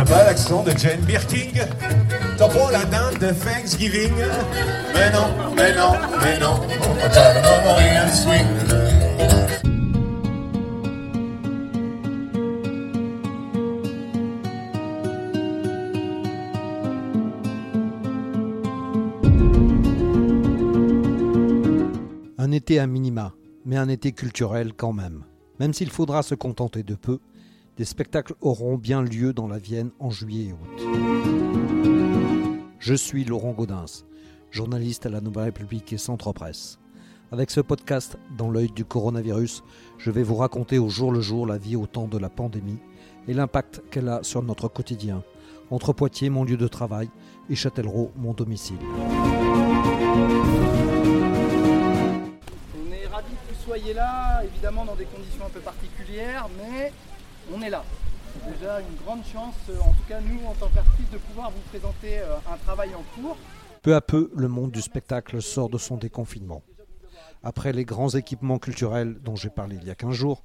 T'as 0.00 0.06
pas 0.06 0.24
l'accent 0.24 0.62
de 0.62 0.70
Jane 0.70 1.00
Birking 1.00 1.60
T'as 2.38 2.48
pas 2.48 2.72
la 2.72 2.86
dinde 2.86 3.18
de 3.18 3.34
Thanksgiving? 3.34 4.14
Mais 4.94 5.12
non, 5.12 5.26
mais 5.54 5.74
non, 5.74 5.92
mais 6.22 6.38
non, 6.38 6.58
t'as 7.12 7.34
le 7.34 7.42
Memorial 7.42 8.10
Swing. 8.10 8.46
Un 22.38 22.52
été 22.52 22.78
à 22.78 22.86
minima, 22.86 23.34
mais 23.66 23.76
un 23.76 23.90
été 23.90 24.12
culturel 24.12 24.72
quand 24.74 24.94
même. 24.94 25.24
Même 25.58 25.74
s'il 25.74 25.90
faudra 25.90 26.22
se 26.22 26.34
contenter 26.34 26.82
de 26.82 26.94
peu, 26.94 27.18
des 27.80 27.86
spectacles 27.86 28.34
auront 28.42 28.76
bien 28.76 29.00
lieu 29.00 29.32
dans 29.32 29.48
la 29.48 29.56
Vienne 29.56 29.90
en 30.00 30.10
juillet 30.10 30.48
et 30.48 30.52
août. 30.52 30.82
Je 32.78 32.92
suis 32.92 33.24
Laurent 33.24 33.52
Gaudens, 33.52 34.04
journaliste 34.50 35.06
à 35.06 35.08
la 35.08 35.22
Nouvelle 35.22 35.44
République 35.44 35.90
et 35.94 35.96
Centre 35.96 36.30
Presse. 36.34 36.78
Avec 37.32 37.50
ce 37.50 37.62
podcast 37.62 38.18
dans 38.36 38.50
l'œil 38.50 38.70
du 38.70 38.84
coronavirus, 38.84 39.62
je 39.96 40.10
vais 40.10 40.22
vous 40.22 40.36
raconter 40.36 40.78
au 40.78 40.90
jour 40.90 41.10
le 41.10 41.22
jour 41.22 41.46
la 41.46 41.56
vie 41.56 41.74
au 41.74 41.86
temps 41.86 42.06
de 42.06 42.18
la 42.18 42.28
pandémie 42.28 42.80
et 43.26 43.32
l'impact 43.32 43.80
qu'elle 43.90 44.10
a 44.10 44.22
sur 44.22 44.42
notre 44.42 44.68
quotidien, 44.68 45.24
entre 45.70 45.94
Poitiers, 45.94 46.28
mon 46.28 46.44
lieu 46.44 46.58
de 46.58 46.68
travail, 46.68 47.08
et 47.48 47.54
Châtellerault, 47.54 48.12
mon 48.14 48.34
domicile. 48.34 48.76
On 52.76 52.92
est 52.92 53.06
ravis 53.06 53.32
que 53.32 53.54
vous 53.54 53.64
soyez 53.64 53.94
là, 53.94 54.44
évidemment 54.44 54.84
dans 54.84 54.96
des 54.96 55.06
conditions 55.06 55.46
un 55.46 55.50
peu 55.50 55.60
particulières, 55.60 56.46
mais 56.58 56.92
on 57.52 57.62
est 57.62 57.70
là. 57.70 57.84
C'est 58.32 58.52
déjà 58.52 58.80
une 58.80 58.96
grande 59.04 59.24
chance, 59.24 59.54
euh, 59.68 59.78
en 59.80 59.92
tout 59.92 60.04
cas 60.08 60.20
nous 60.20 60.44
en 60.46 60.54
tant 60.54 60.68
qu'artistes, 60.68 61.12
de 61.12 61.18
pouvoir 61.18 61.50
vous 61.50 61.60
présenter 61.70 62.20
euh, 62.20 62.36
un 62.52 62.56
travail 62.58 62.90
en 62.94 63.02
cours. 63.14 63.36
Peu 63.82 63.94
à 63.94 64.00
peu, 64.00 64.30
le 64.36 64.48
monde 64.48 64.70
du 64.70 64.82
spectacle 64.82 65.42
sort 65.42 65.68
de 65.68 65.78
son 65.78 65.96
déconfinement. 65.96 66.62
Après 67.42 67.72
les 67.72 67.84
grands 67.84 68.10
équipements 68.10 68.58
culturels 68.58 69.18
dont 69.20 69.34
j'ai 69.36 69.48
parlé 69.48 69.76
il 69.80 69.86
y 69.86 69.90
a 69.90 69.94
15 69.94 70.12
jours, 70.12 70.44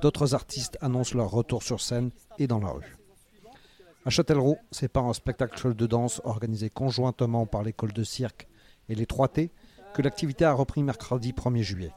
d'autres 0.00 0.34
artistes 0.34 0.78
annoncent 0.80 1.16
leur 1.16 1.30
retour 1.30 1.62
sur 1.62 1.80
scène 1.80 2.10
et 2.38 2.46
dans 2.46 2.60
la 2.60 2.70
rue. 2.70 2.96
À 4.04 4.10
Châtellerault, 4.10 4.58
c'est 4.70 4.88
par 4.88 5.06
un 5.06 5.12
spectacle 5.12 5.74
de 5.74 5.86
danse 5.86 6.20
organisé 6.24 6.70
conjointement 6.70 7.44
par 7.44 7.64
l'école 7.64 7.92
de 7.92 8.04
cirque 8.04 8.46
et 8.88 8.94
les 8.94 9.04
3T 9.04 9.50
que 9.94 10.02
l'activité 10.02 10.44
a 10.44 10.52
repris 10.52 10.82
mercredi 10.84 11.32
1er 11.32 11.62
juillet. 11.62 11.92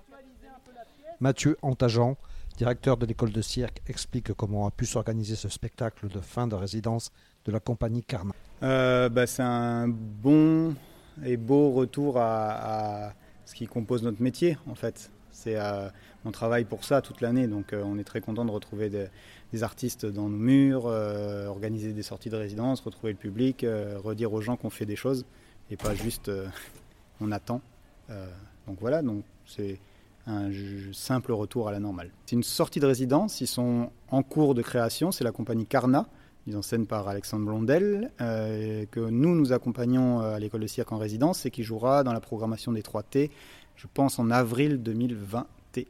Mathieu 1.20 1.58
Antageant, 1.62 2.18
directeur 2.60 2.98
de 2.98 3.06
l'école 3.06 3.32
de 3.32 3.42
cirque, 3.42 3.82
explique 3.88 4.34
comment 4.34 4.68
a 4.68 4.72
pu 4.72 4.86
s'organiser 4.86 5.38
ce 5.38 5.48
spectacle 5.48 6.10
de 6.10 6.20
fin 6.20 6.46
de 6.46 6.56
résidence 6.56 7.10
de 7.46 7.54
la 7.54 7.62
compagnie 7.62 8.04
Carnat. 8.04 8.36
Euh, 8.64 9.08
bah, 9.08 9.28
C'est 9.28 9.44
un 9.44 9.88
bon 9.88 10.76
et 11.24 11.38
beau 11.38 11.72
retour 11.72 12.18
à, 12.18 13.14
ce 13.46 13.56
qui 13.56 13.66
compose 13.66 14.04
notre 14.04 14.22
métier 14.22 14.58
en 14.68 14.76
fait. 14.76 15.10
Euh, 15.48 15.90
on 16.26 16.32
travaille 16.32 16.66
pour 16.66 16.84
ça 16.84 17.02
toute 17.02 17.22
l'année, 17.22 17.48
donc 17.48 17.72
euh, 17.72 17.82
on 17.86 17.98
est 17.98 18.04
très 18.04 18.20
content 18.20 18.44
de 18.44 18.52
retrouver 18.52 18.90
des, 18.90 19.64
artistes 19.64 20.06
dans 20.06 20.28
nos 20.28 20.38
murs, 20.38 20.86
organiser 20.86 21.94
des 21.94 22.04
sorties 22.04 22.30
de 22.30 22.36
résidence, 22.36 22.82
retrouver 22.82 23.14
le 23.14 23.18
public, 23.18 23.66
redire 24.04 24.34
aux 24.34 24.42
gens 24.42 24.58
qu'on 24.58 24.70
fait 24.70 24.86
des 24.86 24.98
choses 24.98 25.26
et 25.72 25.78
pas 25.78 25.96
juste 25.96 26.30
on 27.22 27.32
attend. 27.32 27.62
donc 28.68 28.78
voilà, 28.82 29.02
donc 29.02 29.24
c'est 29.48 29.80
un 30.30 30.50
simple 30.94 31.32
retour 31.32 31.68
à 31.68 31.72
la 31.72 31.80
normale. 31.80 32.12
C'est 32.26 32.36
une 32.36 32.44
sortie 32.44 32.80
de 32.80 32.86
résidence, 32.86 33.42
ils 33.42 33.48
sont 33.48 33.90
en 34.10 34.24
cours 34.24 34.54
de 34.54 34.62
création, 34.62 35.12
c'est 35.12 35.24
la 35.24 35.32
compagnie 35.32 35.66
Carnat, 35.66 36.08
mise 36.46 36.56
en 36.56 36.62
scène 36.62 36.86
par 36.86 37.08
Alexandre 37.08 37.46
Blondel, 37.46 38.12
euh, 38.22 38.86
que 38.92 39.00
nous, 39.00 39.36
nous 39.36 39.52
accompagnons 39.54 40.20
à 40.20 40.40
l'école 40.40 40.62
de 40.62 40.68
cirque 40.68 40.92
en 40.92 40.98
résidence 40.98 41.46
et 41.46 41.52
qui 41.52 41.64
jouera 41.64 42.04
dans 42.04 42.14
la 42.14 42.20
programmation 42.20 42.72
des 42.72 42.82
3T, 42.82 43.32
je 43.76 43.88
pense 43.94 44.20
en 44.20 44.30
avril 44.30 44.82
2021. 44.82 45.86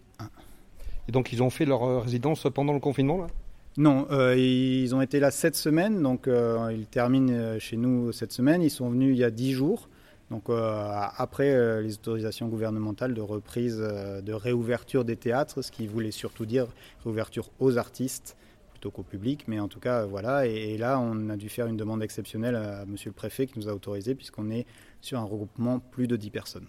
Et 1.07 1.11
donc 1.11 1.33
ils 1.33 1.41
ont 1.41 1.49
fait 1.49 1.65
leur 1.65 2.03
résidence 2.03 2.47
pendant 2.53 2.73
le 2.73 2.79
confinement 2.79 3.17
là? 3.17 3.27
Non, 3.77 4.07
euh, 4.11 4.35
ils 4.35 4.93
ont 4.93 5.01
été 5.01 5.19
là 5.19 5.31
sept 5.31 5.55
semaines, 5.55 6.01
donc 6.01 6.27
euh, 6.27 6.73
ils 6.75 6.85
terminent 6.85 7.57
chez 7.59 7.77
nous 7.77 8.11
cette 8.11 8.33
semaine. 8.33 8.61
Ils 8.61 8.71
sont 8.71 8.89
venus 8.89 9.15
il 9.15 9.19
y 9.19 9.23
a 9.23 9.31
dix 9.31 9.53
jours. 9.53 9.87
Donc 10.29 10.49
euh, 10.49 10.83
après 11.17 11.51
euh, 11.51 11.81
les 11.81 11.95
autorisations 11.95 12.47
gouvernementales 12.47 13.13
de 13.13 13.21
reprise, 13.21 13.79
euh, 13.79 14.21
de 14.21 14.33
réouverture 14.33 15.03
des 15.03 15.15
théâtres, 15.15 15.61
ce 15.61 15.71
qui 15.71 15.87
voulait 15.87 16.11
surtout 16.11 16.45
dire 16.45 16.67
réouverture 17.03 17.49
aux 17.59 17.77
artistes 17.77 18.37
plutôt 18.71 18.91
qu'au 18.91 19.03
public, 19.03 19.45
mais 19.47 19.59
en 19.59 19.67
tout 19.67 19.79
cas 19.79 20.05
voilà. 20.05 20.45
Et, 20.45 20.77
là, 20.77 20.99
on 20.99 21.29
a 21.29 21.35
dû 21.35 21.49
faire 21.49 21.67
une 21.67 21.77
demande 21.77 22.03
exceptionnelle 22.03 22.55
à 22.55 22.85
Monsieur 22.85 23.09
le 23.09 23.15
Préfet 23.15 23.47
qui 23.47 23.57
nous 23.57 23.67
a 23.67 23.73
autorisé 23.73 24.15
puisqu'on 24.15 24.51
est 24.51 24.65
sur 25.01 25.19
un 25.19 25.23
regroupement 25.23 25.79
plus 25.79 26.07
de 26.07 26.15
10 26.15 26.29
personnes. 26.29 26.67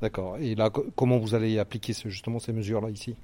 D'accord. 0.00 0.38
Et 0.38 0.54
là, 0.54 0.70
comment 0.70 1.18
vous 1.18 1.34
allez 1.34 1.58
appliquer 1.58 1.92
justement 1.92 2.38
ces 2.38 2.52
mesures-là 2.52 2.90
ici? 2.90 3.14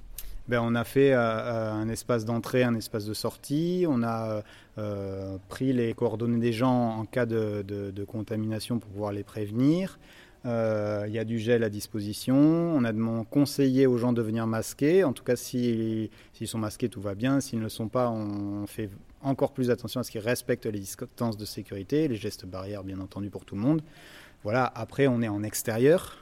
Ben, 0.47 0.59
on 0.61 0.75
a 0.75 0.83
fait 0.83 1.13
euh, 1.13 1.71
un 1.71 1.87
espace 1.89 2.25
d'entrée, 2.25 2.63
un 2.63 2.75
espace 2.75 3.05
de 3.05 3.13
sortie. 3.13 3.85
On 3.87 4.03
a 4.03 4.43
euh, 4.77 5.37
pris 5.49 5.71
les 5.71 5.93
coordonnées 5.93 6.39
des 6.39 6.53
gens 6.53 6.97
en 6.97 7.05
cas 7.05 7.25
de, 7.25 8.05
contamination 8.07 8.79
pour 8.79 8.89
pouvoir 8.89 9.11
les 9.11 9.23
prévenir. 9.23 9.99
Euh, 10.47 11.05
il 11.07 11.13
y 11.13 11.19
a 11.19 11.23
du 11.23 11.37
gel 11.37 11.63
à 11.63 11.69
disposition. 11.69 12.35
On 12.35 12.83
a 12.83 12.91
conseillé 13.23 13.85
aux 13.85 13.97
gens 13.97 14.11
de 14.13 14.21
venir 14.23 14.47
masquer. 14.47 15.03
En 15.03 15.13
tout 15.13 15.23
cas, 15.23 15.35
s'ils 15.35 16.09
si, 16.33 16.47
sont 16.47 16.57
masqués, 16.57 16.89
tout 16.89 17.01
va 17.01 17.13
bien. 17.13 17.39
S'ils 17.39 17.59
ne 17.59 17.63
le 17.63 17.69
sont 17.69 17.87
pas, 17.87 18.09
on 18.09 18.65
fait 18.65 18.89
encore 19.21 19.53
plus 19.53 19.69
attention 19.69 19.99
à 19.99 20.03
ce 20.03 20.09
qu'ils 20.09 20.21
respectent 20.21 20.65
les 20.65 20.79
distances 20.79 21.37
de 21.37 21.45
sécurité, 21.45 22.07
les 22.07 22.15
gestes 22.15 22.47
barrières, 22.47 22.83
bien 22.83 22.99
entendu, 22.99 23.29
pour 23.29 23.45
tout 23.45 23.55
le 23.55 23.61
monde. 23.61 23.83
Voilà. 24.43 24.65
Après, 24.73 25.05
on 25.05 25.21
est 25.21 25.27
en 25.27 25.43
extérieur. 25.43 26.17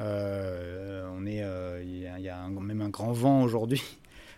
Euh, 0.00 1.08
on 1.16 1.26
est, 1.26 1.36
il 1.36 1.42
euh, 1.42 1.82
y, 1.82 2.22
y, 2.22 2.28
a 2.28 2.38
un, 2.38 2.50
même 2.50 2.80
un 2.80 2.88
grand 2.88 3.12
vent 3.12 3.42
aujourd'hui. 3.42 3.82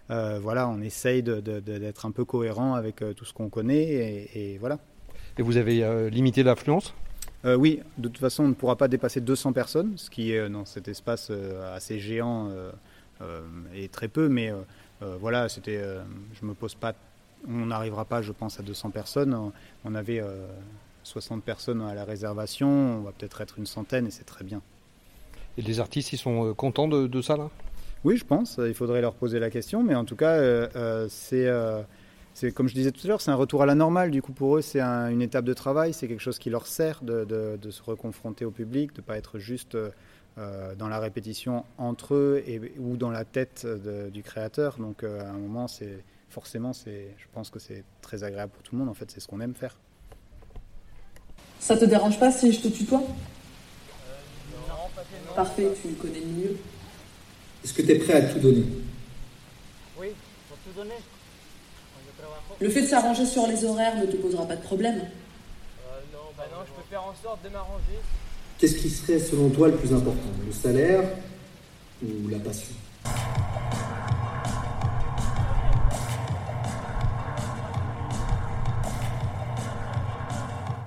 Euh, 0.09 0.39
voilà, 0.41 0.69
on 0.69 0.81
essaye 0.83 1.21
d'être 1.25 2.07
un 2.07 2.13
peu 2.13 2.25
cohérent 2.25 2.75
avec 2.75 3.03
tout 3.17 3.25
ce 3.25 3.35
qu'on 3.35 3.49
connaît 3.49 3.83
et, 3.83 4.53
et, 4.53 4.59
voilà. 4.59 4.79
Et 5.37 5.43
vous 5.43 5.57
avez 5.57 6.09
limité 6.11 6.45
l'affluence? 6.45 6.95
Euh, 7.47 7.55
oui, 7.55 7.81
de 7.99 8.09
toute 8.09 8.19
façon, 8.19 8.45
on 8.45 8.49
ne 8.49 8.55
pourra 8.55 8.77
pas 8.77 8.89
dépasser 8.89 9.21
200 9.21 9.53
personnes, 9.53 9.93
ce 9.97 10.11
qui 10.11 10.33
est 10.33 10.49
dans 10.49 10.65
cet 10.65 10.89
espace 10.89 11.29
euh, 11.31 11.75
assez 11.75 12.01
géant 12.01 12.51
euh, 12.51 13.41
et 13.75 13.89
très 13.89 14.09
peu, 14.09 14.29
mais 14.29 14.53
voilà, 15.01 15.49
c'était, 15.49 15.83
je 16.41 16.47
me 16.47 16.55
pose 16.55 16.75
pas, 16.75 16.95
on 17.47 17.67
n'arrivera 17.67 18.05
pas, 18.05 18.23
je 18.23 18.33
pense, 18.33 18.59
à 18.59 18.63
200 18.63 18.91
personnes. 18.91 19.53
On 19.85 19.95
avait 19.95 20.23
60 21.03 21.43
personnes 21.43 21.83
à 21.83 21.95
la 21.95 22.05
réservation, 22.05 22.69
on 22.69 23.01
va 23.03 23.13
peut-être 23.13 23.41
être 23.41 23.59
une 23.59 23.67
centaine 23.67 24.07
et 24.07 24.11
c'est 24.11 24.25
très 24.25 24.45
bien. 24.45 24.63
Et 25.59 25.63
les 25.63 25.81
artistes, 25.81 26.13
ils 26.13 26.19
sont 26.19 26.55
contents 26.55 26.89
de, 26.89 27.07
de 27.07 27.23
ça 27.23 27.37
là? 27.37 27.51
Oui, 28.05 28.17
je 28.17 28.25
pense. 28.25 28.59
Il 28.59 28.75
faudrait 28.75 29.01
leur 29.01 29.15
poser 29.15 29.39
la 29.39 29.51
question, 29.51 29.83
mais 29.83 29.95
en 29.95 30.05
tout 30.05 30.17
cas, 30.17 30.69
c'est 31.09 31.49
c'est 32.35 32.53
comme 32.53 32.69
je 32.69 32.75
disais 32.75 32.93
tout 32.93 33.01
à 33.05 33.09
l'heure, 33.09 33.23
c'est 33.23 33.31
un 33.31 33.37
retour 33.37 33.63
à 33.63 33.67
la 33.67 33.75
normale. 33.75 34.11
Du 34.11 34.21
coup, 34.21 34.33
pour 34.33 34.59
eux, 34.59 34.61
c'est 34.61 34.81
un, 34.81 35.09
une 35.09 35.23
étape 35.23 35.47
de 35.47 35.55
travail, 35.55 35.95
c'est 35.95 36.07
quelque 36.07 36.21
chose 36.21 36.39
qui 36.39 36.51
leur 36.51 36.67
sert 36.67 37.03
de, 37.03 37.25
de, 37.25 37.57
de 37.57 37.71
se 37.71 37.83
reconfronter 37.83 38.45
au 38.45 38.51
public, 38.51 38.95
de 38.95 39.01
ne 39.01 39.07
pas 39.07 39.17
être 39.17 39.39
juste 39.39 39.75
euh, 39.75 40.75
dans 40.75 40.89
la 40.89 40.99
répétition 40.99 41.65
entre 41.79 42.15
eux 42.15 42.43
et, 42.47 42.61
ou 42.79 42.99
dans 42.99 43.11
la 43.11 43.25
tête 43.25 43.65
de, 43.65 44.11
du 44.11 44.23
créateur. 44.23 44.77
Donc, 44.79 45.03
euh, 45.03 45.23
à 45.23 45.31
un 45.31 45.39
moment, 45.39 45.67
c'est 45.67 46.05
forcément, 46.29 46.75
c'est, 46.75 47.15
je 47.17 47.25
pense 47.33 47.49
que 47.49 47.59
c'est 47.59 47.85
très 48.03 48.23
agréable 48.23 48.53
pour 48.53 48.63
tout 48.63 48.75
le 48.75 48.81
monde. 48.81 48.91
En 48.91 48.95
fait, 48.95 49.11
c'est 49.11 49.21
ce 49.21 49.27
qu'on 49.27 49.41
aime 49.41 49.55
faire. 49.55 49.75
Ça 51.59 51.75
te 51.79 51.87
dérange 51.87 52.21
pas 52.21 52.31
si 52.31 52.53
je 52.53 52.61
te 52.61 52.69
tutoie 52.69 52.99
euh, 52.99 53.03
non, 54.53 54.61
pas 54.67 54.69
tellement. 54.69 54.86
Parfait, 55.35 55.69
tu 55.83 55.89
connais 55.95 56.21
le 56.21 56.27
milieu. 56.27 56.57
Est-ce 57.63 57.75
que 57.75 57.83
tu 57.83 57.91
es 57.91 57.99
prêt 57.99 58.15
à 58.15 58.23
tout 58.23 58.39
donner? 58.39 58.65
Oui, 59.99 60.09
pour 60.49 60.57
tout 60.59 60.79
donner. 60.79 60.95
Le 62.61 62.71
fait 62.71 62.83
de 62.83 62.87
s'arranger 62.87 63.27
sur 63.27 63.47
les 63.47 63.65
horaires 63.65 63.97
ne 63.97 64.07
te 64.07 64.17
posera 64.17 64.47
pas 64.47 64.57
de 64.57 64.63
problème 64.63 64.97
euh, 64.97 66.01
non, 66.13 66.19
bah 66.37 66.45
non, 66.51 66.63
je 66.67 66.73
peux 66.73 66.89
faire 66.89 67.03
en 67.03 67.15
sorte 67.23 67.45
de 67.45 67.51
m'arranger. 67.51 67.99
Qu'est-ce 68.59 68.77
qui 68.77 68.89
serait 68.89 69.19
selon 69.19 69.51
toi 69.51 69.69
le 69.69 69.77
plus 69.77 69.93
important? 69.93 70.31
Le 70.47 70.53
salaire 70.53 71.03
ou 72.03 72.29
la 72.29 72.39
passion? 72.39 72.75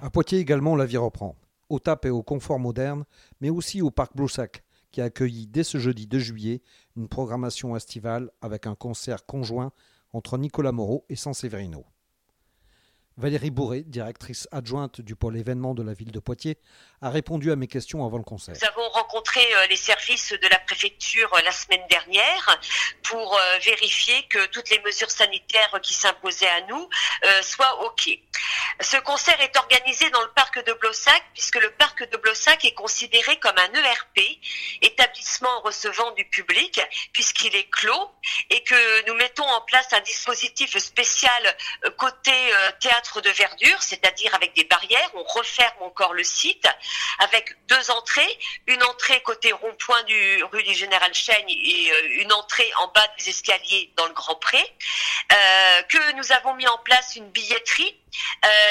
À 0.01 0.09
Poitiers 0.09 0.39
également, 0.39 0.75
la 0.75 0.87
vie 0.87 0.97
reprend. 0.97 1.35
Au 1.69 1.79
TAP 1.79 2.05
et 2.05 2.09
au 2.09 2.23
confort 2.23 2.59
moderne, 2.59 3.05
mais 3.41 3.49
aussi 3.49 3.81
au 3.81 3.91
parc 3.91 4.15
Bloussac, 4.15 4.63
qui 4.91 5.01
a 5.01 5.05
accueilli 5.05 5.47
dès 5.47 5.63
ce 5.63 5.77
jeudi 5.77 6.07
2 6.07 6.19
juillet 6.19 6.61
une 6.95 7.07
programmation 7.07 7.75
estivale 7.75 8.31
avec 8.41 8.67
un 8.67 8.75
concert 8.75 9.25
conjoint 9.25 9.71
entre 10.11 10.37
Nicolas 10.37 10.71
Moreau 10.71 11.05
et 11.09 11.15
San 11.15 11.33
Severino. 11.33 11.85
Valérie 13.19 13.51
Bourré, 13.51 13.81
directrice 13.85 14.47
adjointe 14.53 15.01
du 15.01 15.13
pôle 15.13 15.37
événement 15.37 15.73
de 15.73 15.83
la 15.83 15.93
ville 15.93 16.11
de 16.11 16.19
Poitiers, 16.19 16.57
a 17.01 17.09
répondu 17.09 17.51
à 17.51 17.57
mes 17.57 17.67
questions 17.67 18.05
avant 18.05 18.17
le 18.17 18.23
concert. 18.23 18.55
Nous 18.55 18.67
avons 18.67 18.89
rencontré 18.89 19.41
les 19.69 19.75
services 19.75 20.31
de 20.31 20.47
la 20.47 20.57
préfecture 20.59 21.29
la 21.43 21.51
semaine 21.51 21.85
dernière 21.89 22.59
pour 23.03 23.37
vérifier 23.63 24.23
que 24.29 24.45
toutes 24.47 24.69
les 24.69 24.79
mesures 24.79 25.11
sanitaires 25.11 25.79
qui 25.83 25.93
s'imposaient 25.93 26.47
à 26.47 26.61
nous 26.67 26.89
soient 27.41 27.85
OK. 27.85 28.09
Ce 28.81 28.97
concert 28.97 29.39
est 29.41 29.57
organisé 29.57 30.09
dans 30.11 30.21
le 30.21 30.29
parc 30.29 30.63
de 30.65 30.71
Blossac 30.73 31.21
puisque 31.33 31.57
le 31.57 31.71
parc 31.71 32.09
de 32.09 32.17
Blossac 32.17 32.63
est 32.63 32.73
considéré 32.73 33.37
comme 33.39 33.57
un 33.57 33.73
ERP, 33.73 34.39
établissement 34.81 35.61
recevant 35.61 36.11
du 36.11 36.25
public, 36.25 36.79
puisqu'il 37.11 37.55
est 37.55 37.69
clos 37.69 38.11
et 38.49 38.63
que 38.63 39.07
nous 39.07 39.15
mettons 39.15 39.47
en 39.47 39.61
place 39.61 39.91
un 39.91 40.01
dispositif 40.01 40.77
spécial 40.77 41.57
euh, 41.85 41.91
côté 41.97 42.31
euh, 42.31 42.71
de 43.17 43.29
verdure, 43.29 43.81
c'est-à-dire 43.81 44.33
avec 44.35 44.55
des 44.55 44.63
barrières. 44.63 45.09
On 45.15 45.23
referme 45.23 45.81
encore 45.81 46.13
le 46.13 46.23
site 46.23 46.67
avec 47.19 47.55
deux 47.67 47.91
entrées, 47.91 48.39
une 48.67 48.83
entrée 48.83 49.21
côté 49.21 49.51
rond-point 49.51 50.03
du 50.03 50.43
rue 50.51 50.63
du 50.63 50.73
Général 50.73 51.13
Chaigne 51.13 51.49
et 51.49 51.91
euh, 51.91 52.21
une 52.21 52.31
entrée 52.33 52.71
en 52.81 52.87
bas 52.87 53.07
des 53.17 53.29
escaliers 53.29 53.91
dans 53.95 54.05
le 54.05 54.13
Grand 54.13 54.35
Pré, 54.35 54.63
que 55.89 56.11
nous 56.13 56.31
avons 56.31 56.53
mis 56.55 56.67
en 56.67 56.77
place 56.79 57.15
une 57.15 57.29
billetterie 57.29 57.95
euh, 58.08 58.08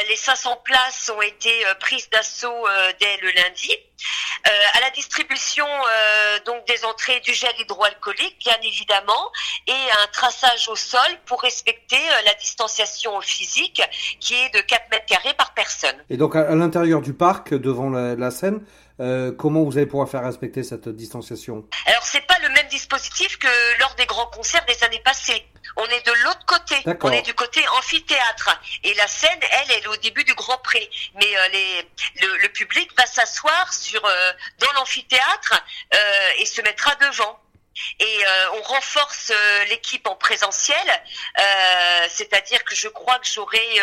les 0.08 0.16
500 0.16 0.60
places 0.64 1.10
ont 1.14 1.22
été 1.22 1.66
euh, 1.66 1.74
prises 1.74 2.08
d'assaut 2.10 2.66
euh, 2.66 2.92
dès 3.00 3.16
le 3.18 3.30
lundi. 3.30 3.72
à 4.74 4.80
la 4.80 4.90
distribution 4.90 5.66
donc 6.46 6.66
des 6.66 6.84
entrées 6.84 7.20
du 7.20 7.34
gel 7.34 7.52
hydroalcoolique, 7.58 8.38
bien 8.38 8.56
évidemment, 8.62 9.32
et 9.66 9.72
un 9.72 10.06
traçage 10.12 10.68
au 10.68 10.76
sol 10.76 11.10
pour 11.26 11.42
respecter 11.42 12.00
la 12.24 12.34
distanciation 12.34 13.20
physique 13.20 13.82
qui 14.20 14.34
est 14.34 14.54
de 14.54 14.60
4 14.60 14.90
mètres 14.90 15.06
carrés 15.06 15.34
par 15.34 15.52
personne. 15.54 15.96
Et 16.08 16.16
donc 16.16 16.36
à, 16.36 16.54
l'intérieur 16.54 17.02
du 17.02 17.12
parc, 17.12 17.52
devant 17.52 17.90
la, 17.90 18.30
scène, 18.30 18.64
comment 19.36 19.64
vous 19.64 19.76
allez 19.76 19.86
pouvoir 19.86 20.08
faire 20.08 20.24
respecter 20.24 20.62
cette 20.62 20.88
distanciation? 20.88 21.64
Alors 21.86 22.04
c'est 22.04 22.26
pas 22.26 22.38
le 22.42 22.48
même 22.50 22.68
dispositif 22.68 23.38
que 23.38 23.80
lors 23.80 23.94
des 23.96 24.06
grands 24.06 24.30
concerts 24.30 24.64
des 24.66 24.82
années 24.84 25.02
passées. 25.04 25.44
On 25.76 25.86
est 25.86 26.06
de 26.06 26.12
l'autre 26.12 26.44
côté. 26.46 26.76
On 27.02 27.12
est 27.12 27.22
du 27.22 27.34
côté 27.34 27.66
amphithéâtre. 27.68 28.60
Et 28.84 28.94
la 28.94 29.06
scène, 29.06 29.38
elle, 29.42 29.70
elle 29.70 29.84
est 29.84 29.86
au 29.86 29.96
début 29.96 30.24
du 30.24 30.34
Grand 30.34 30.58
Pré. 30.58 30.90
Mais 31.14 31.36
euh, 31.36 31.48
les, 31.48 31.88
le, 32.42 32.48
public 32.48 32.90
va 32.96 33.06
s'asseoir 33.06 33.72
sur 33.72 34.04
euh, 34.04 34.32
dans 34.58 34.72
l'amphithéâtre 34.72 35.62
euh, 35.94 36.30
et 36.38 36.46
se 36.46 36.62
mettra 36.62 36.94
devant 36.96 37.40
et 38.00 38.24
on 38.54 38.62
renforce 38.62 39.32
l'équipe 39.68 40.04
en 40.08 40.16
présentiel, 40.16 41.02
c'est-à-dire 42.08 42.64
que 42.64 42.74
je 42.74 42.88
crois 42.88 43.20
que 43.20 43.26
j'aurai, 43.28 43.80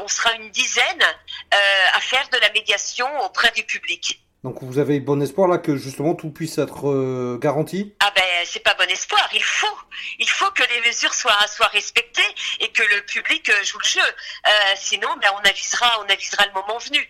on 0.00 0.08
sera 0.08 0.32
une 0.32 0.50
dizaine 0.50 1.02
à 1.50 2.00
faire 2.00 2.26
de 2.30 2.38
la 2.38 2.48
médiation 2.48 3.06
auprès 3.20 3.50
du 3.50 3.64
public. 3.64 4.21
Donc 4.44 4.60
vous 4.60 4.78
avez 4.78 4.98
bon 4.98 5.22
espoir 5.22 5.46
là 5.46 5.58
que 5.58 5.76
justement 5.76 6.16
tout 6.16 6.30
puisse 6.30 6.58
être 6.58 6.88
euh, 6.88 7.38
garanti? 7.40 7.94
Ah 8.00 8.12
ben 8.14 8.24
c'est 8.44 8.62
pas 8.62 8.74
bon 8.74 8.90
espoir, 8.90 9.28
il 9.32 9.42
faut, 9.42 9.78
il 10.18 10.28
faut 10.28 10.50
que 10.50 10.64
les 10.64 10.80
mesures 10.88 11.14
soient 11.14 11.36
respectées 11.72 12.22
et 12.58 12.68
que 12.68 12.82
le 12.82 13.06
public 13.06 13.48
euh, 13.48 13.62
joue 13.62 13.78
le 13.78 13.88
jeu. 13.88 14.00
Euh, 14.00 14.50
sinon, 14.76 15.08
ben 15.20 15.28
on 15.34 15.48
avisera, 15.48 15.86
on 16.00 16.12
avisera 16.12 16.44
le 16.46 16.52
moment 16.52 16.78
venu. 16.78 17.08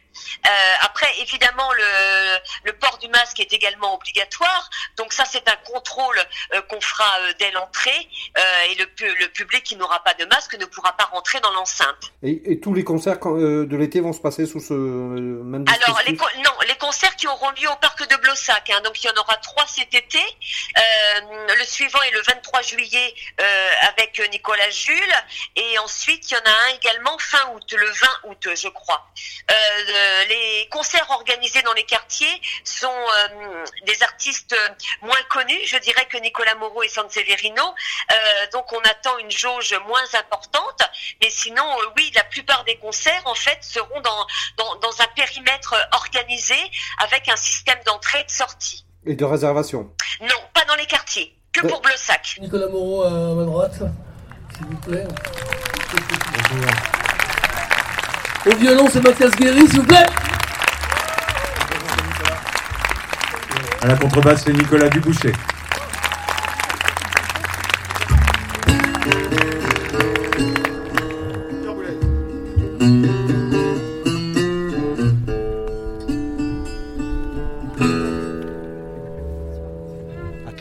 Après, 0.81 1.09
évidemment, 1.21 1.71
le, 1.73 2.39
le 2.65 2.73
port 2.75 2.99
du 2.99 3.09
masque 3.09 3.41
est 3.41 3.53
également 3.53 3.95
obligatoire. 3.95 4.71
Donc 4.97 5.13
ça, 5.13 5.25
c'est 5.25 5.49
un 5.49 5.57
contrôle 5.57 6.21
qu'on 6.69 6.81
fera 6.81 7.33
dès 7.39 7.51
l'entrée 7.53 8.09
et 8.71 8.75
le, 8.75 8.87
le 9.21 9.29
public 9.29 9.65
qui 9.65 9.77
n'aura 9.77 10.03
pas 10.03 10.15
de 10.15 10.25
masque 10.27 10.57
ne 10.59 10.67
pourra 10.67 10.93
pas 10.97 11.05
rentrer 11.05 11.41
dans 11.41 11.53
l'enceinte. 11.53 12.13
Et, 12.23 12.53
et, 12.53 12.61
tous 12.61 12.75
les 12.75 12.85
concerts 12.85 13.19
de 13.21 13.77
l'été 13.77 14.01
vont 14.01 14.13
se 14.13 14.21
passer 14.21 14.47
sous 14.47 14.61
ce 14.61 14.75
même 14.75 15.65
Alors 15.69 16.01
les, 16.07 16.13
non, 16.13 16.53
les 16.67 16.77
concerts 16.77 17.17
qui 17.17 17.27
auront 17.27 17.51
lieu 17.51 17.69
au 17.69 17.77
parc 17.77 18.09
de 18.09 18.17
Blossac. 18.17 18.71
Hein. 18.71 18.81
donc 18.83 19.03
il 19.03 19.07
y 19.07 19.11
en 19.11 19.21
aura 19.21 19.37
trois 19.37 19.67
cet 19.67 19.95
été. 19.95 20.19
Euh, 20.19 21.55
le 21.59 21.65
suivant 21.65 22.01
est 22.03 22.11
le 22.11 22.23
23 22.23 22.63
juillet 22.63 23.15
euh, 23.41 23.71
avec 23.89 24.21
Nicolas 24.31 24.71
Jules. 24.71 25.15
Et 25.57 25.79
ensuite, 25.79 26.31
il 26.31 26.35
y 26.35 26.37
en 26.37 26.41
a 26.41 26.71
un 26.71 26.77
également 26.77 27.17
fin 27.19 27.51
août, 27.55 27.75
le 27.77 27.87
20 27.87 28.07
août, 28.25 28.49
je 28.55 28.69
crois. 28.69 29.07
Euh, 29.51 29.55
les 30.29 30.69
concerts 30.71 31.11
organisés 31.11 31.63
dans 31.63 31.73
les 31.73 31.85
quartiers 31.85 32.41
sont 32.65 32.89
des 33.87 34.03
artistes 34.03 34.57
moins 35.03 35.23
connus, 35.29 35.67
je 35.67 35.77
dirais 35.79 36.07
que 36.07 36.19
Nicolas 36.19 36.55
Moreau 36.57 36.83
et 36.83 36.89
Sanseverino. 36.89 37.75
donc 38.53 38.73
on 38.73 38.81
attend 38.81 39.19
une 39.19 39.31
jauge 39.31 39.75
moins 39.87 40.15
importante. 40.15 40.83
Mais 41.23 41.31
sinon, 41.31 41.65
oui, 41.97 42.11
la 42.15 42.25
plupart 42.25 42.65
des 42.65 42.77
concerts, 42.77 43.23
en 43.25 43.35
fait, 43.35 43.59
seront 43.63 44.01
dans, 44.01 44.27
dans, 44.57 44.77
dans 44.77 45.01
un 45.01 45.07
périmètre 45.15 45.75
organisé 45.93 46.57
avec 46.99 47.29
un 47.29 47.37
système 47.37 47.79
d'entrée 47.85 48.21
et 48.21 48.25
de 48.25 48.31
sortie. 48.31 48.85
Et 49.07 49.15
de 49.15 49.25
réservation? 49.25 49.91
Non, 50.21 50.41
pas 50.55 50.65
dans 50.65 50.77
les 50.77 50.87
quartiers, 50.87 51.37
que 51.53 51.67
pour 51.67 51.81
Bleusac. 51.81 52.37
Nicolas 52.41 52.69
Moreau 52.69 53.03
à 53.03 53.11
ma 53.11 53.45
droite, 53.45 53.75
s'il 54.57 54.67
vous 54.67 54.79
plaît. 54.79 55.07
Au 58.45 58.57
violon, 58.57 58.89
c'est 58.91 59.03
Mathias 59.03 59.31
Guéry, 59.37 59.69
s'il 59.69 59.81
vous 59.81 59.87
plaît. 59.87 60.07
À 63.81 63.87
la 63.87 63.97
contrebasse, 63.97 64.45
c'est 64.45 64.53
Nicolas 64.53 64.89
Duboucher. 64.89 65.33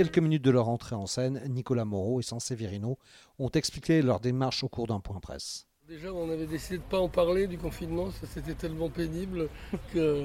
quelques 0.04 0.18
minutes 0.18 0.44
de 0.44 0.50
leur 0.50 0.68
entrée 0.68 0.96
en 0.96 1.06
scène, 1.06 1.44
Nicolas 1.48 1.86
Moreau 1.86 2.20
et 2.20 2.24
Sanseverino 2.24 2.98
ont 3.38 3.50
expliqué 3.50 4.02
leur 4.02 4.20
démarche 4.20 4.64
au 4.64 4.68
cours 4.68 4.88
d'un 4.88 5.00
point 5.00 5.20
presse. 5.20 5.68
Déjà, 5.92 6.14
on 6.14 6.32
avait 6.32 6.46
décidé 6.46 6.78
de 6.78 6.84
ne 6.84 6.88
pas 6.88 7.00
en 7.00 7.10
parler 7.10 7.48
du 7.48 7.58
confinement, 7.58 8.12
ça 8.12 8.26
c'était 8.26 8.54
tellement 8.54 8.88
pénible 8.88 9.50
que 9.94 10.24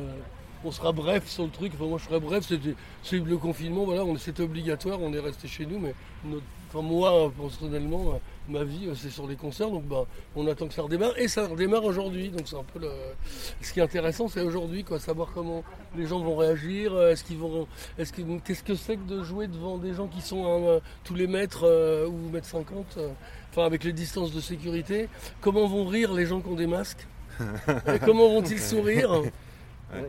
on 0.65 0.71
sera 0.71 0.93
bref 0.93 1.27
sur 1.27 1.43
le 1.43 1.51
truc. 1.51 1.73
Enfin, 1.75 1.87
moi, 1.87 1.99
je 1.99 2.05
serais 2.05 2.21
bref. 2.21 2.45
C'était 2.47 2.77
le 3.13 3.37
confinement. 3.37 3.85
Voilà, 3.85 4.05
c'était 4.17 4.45
obligatoire. 4.45 5.01
On 5.01 5.13
est 5.13 5.19
resté 5.19 5.49
chez 5.49 5.67
nous, 5.67 5.81
mais 5.81 5.93
moi, 6.83 7.33
personnellement, 7.37 8.21
ma 8.49 8.65
vie, 8.65 8.89
c'est 8.95 9.11
sur 9.11 9.27
les 9.27 9.37
concerts. 9.37 9.71
Donc, 9.71 9.85
bah, 9.85 10.07
on 10.35 10.47
attend 10.47 10.69
que 10.69 10.75
ça 10.75 10.83
redémarre 10.83 11.17
et 11.19 11.29
ça 11.29 11.47
redémarre 11.47 11.85
aujourd'hui. 11.85 12.29
Donc, 12.29 12.43
c'est 12.47 12.57
un 12.57 12.65
peu 12.65 12.81
ce 13.61 13.73
qui 13.73 13.81
est 13.81 13.83
intéressant, 13.83 14.29
c'est 14.29 14.43
aujourd'hui, 14.43 14.85
savoir 14.99 15.31
comment 15.35 15.65
les 15.97 16.07
gens 16.07 16.21
vont 16.21 16.37
réagir. 16.37 17.01
Est-ce 17.01 17.25
qu'ils 17.25 17.39
vont, 17.39 17.67
est-ce 17.99 18.13
que, 18.13 18.23
qu'est-ce 18.45 18.63
que 18.63 18.75
c'est 18.75 18.97
que 18.97 19.09
de 19.09 19.23
jouer 19.23 19.47
devant 19.47 19.79
des 19.79 19.95
gens 19.95 20.07
qui 20.07 20.21
sont 20.21 20.69
à, 20.69 20.81
tous 21.05 21.15
les 21.15 21.27
mètres 21.27 21.65
euh, 21.65 22.07
ou 22.07 22.31
mètres 22.31 22.47
50, 22.47 22.99
euh, 22.99 23.09
enfin, 23.57 23.67
avec 23.67 23.85
les 23.85 23.93
distances 23.93 24.33
de 24.33 24.41
sécurité. 24.41 25.09
Comment 25.41 25.67
vont 25.67 25.87
rire 25.87 26.13
les 26.13 26.27
gens 26.27 26.41
qui 26.41 26.49
ont 26.49 26.55
des 26.55 26.67
masques 26.67 27.07
Comment 28.05 28.29
vont-ils 28.29 28.61
sourire 28.61 29.23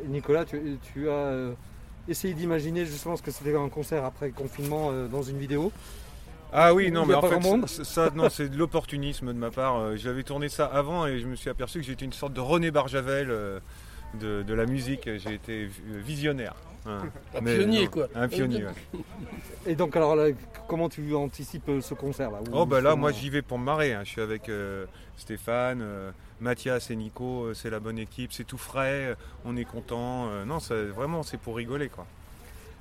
Nicolas, 0.08 0.44
tu, 0.46 1.10
as 1.10 1.12
euh, 1.12 1.54
essayé 2.08 2.34
d'imaginer 2.34 2.86
justement 2.86 3.16
ce 3.16 3.22
que 3.22 3.32
c'était 3.32 3.56
un 3.56 3.70
concert 3.70 4.06
après 4.06 4.28
le 4.28 4.34
confinement 4.34 4.92
dans 5.08 5.22
une 5.22 5.38
vidéo. 5.38 5.72
Ah 6.54 6.74
oui, 6.74 6.92
non, 6.92 7.06
mais 7.06 7.14
en 7.14 7.22
fait, 7.22 7.84
ça, 7.84 8.10
non, 8.16 8.30
c'est 8.30 8.50
de 8.50 8.58
l'opportunisme 8.58 9.28
de 9.28 9.38
ma 9.38 9.52
part. 9.52 9.78
Euh, 9.78 9.96
j'avais 9.98 10.24
tourné 10.24 10.48
ça 10.48 10.66
avant 10.66 11.06
et 11.06 11.20
je 11.20 11.28
me 11.28 11.36
suis 11.36 11.50
aperçu 11.50 11.80
que 11.80 11.86
j'étais 11.86 12.06
une 12.06 12.14
sorte 12.14 12.34
de 12.34 12.40
René 12.40 12.72
Barjavel 12.72 13.28
euh, 13.30 13.60
de, 14.14 14.54
la 14.54 14.66
musique. 14.66 15.10
J'ai 15.18 15.34
été 15.34 15.70
visionnaire. 15.88 16.56
Un 16.88 17.42
pionnier, 17.42 17.88
quoi. 17.88 18.08
Un 18.16 18.28
pionnier, 18.28 18.66
Et 19.66 19.76
donc, 19.76 19.96
alors, 19.96 20.16
comment 20.68 20.90
tu 20.90 21.14
anticipes 21.16 21.70
ce 21.82 21.94
concert 21.94 22.32
là 22.32 22.40
Oh, 22.52 22.66
bah 22.66 22.82
là, 22.82 22.96
moi, 22.96 23.12
j'y 23.12 23.30
vais 23.30 23.42
pour 23.42 23.60
me 23.60 23.66
marrer. 23.66 23.94
Hein. 23.94 24.02
Je 24.04 24.10
suis 24.12 24.22
avec 24.22 24.50
Stéphane, 25.18 25.84
Mathias 26.40 26.90
et 26.92 26.96
Nico. 26.96 27.54
c'est 27.54 27.70
la 27.70 27.80
bonne 27.80 28.00
équipe, 28.00 28.32
c'est 28.32 28.46
tout 28.46 28.58
frais, 28.58 29.16
on 29.46 29.58
est 29.58 29.66
content. 29.66 30.46
non, 30.46 30.60
vraiment, 30.96 31.24
c'est 31.24 31.38
pour 31.38 31.56
rigoler, 31.58 31.90
quoi. 31.90 32.06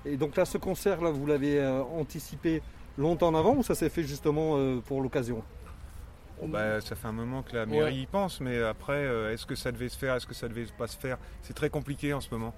Et 0.04 0.16
donc 0.16 0.36
là, 0.36 0.44
ce 0.44 0.56
concert 0.56 1.00
là, 1.00 1.10
vous 1.10 1.26
l'avez 1.26 1.64
anticipé 1.66 2.62
longtemps 2.98 3.28
en 3.28 3.34
avant 3.34 3.54
ou 3.54 3.62
ça 3.62 3.74
s'est 3.74 3.88
fait 3.88 4.02
justement 4.02 4.56
euh, 4.56 4.80
pour 4.80 5.02
l'occasion? 5.02 5.42
Bah, 6.42 6.82
ça 6.82 6.94
fait 6.94 7.08
un 7.08 7.12
moment 7.12 7.42
que 7.42 7.56
la 7.56 7.64
mairie 7.64 8.02
y 8.02 8.06
pense, 8.06 8.40
mais 8.42 8.62
après, 8.62 8.92
euh, 8.92 9.32
est-ce 9.32 9.46
que 9.46 9.54
ça 9.54 9.72
devait 9.72 9.88
se 9.88 9.96
faire, 9.96 10.14
est-ce 10.16 10.26
que 10.26 10.34
ça 10.34 10.48
devait 10.48 10.66
pas 10.76 10.86
se 10.86 10.96
faire? 10.96 11.16
C'est 11.40 11.54
très 11.54 11.70
compliqué 11.70 12.12
en 12.12 12.20
ce 12.20 12.28
moment. 12.30 12.54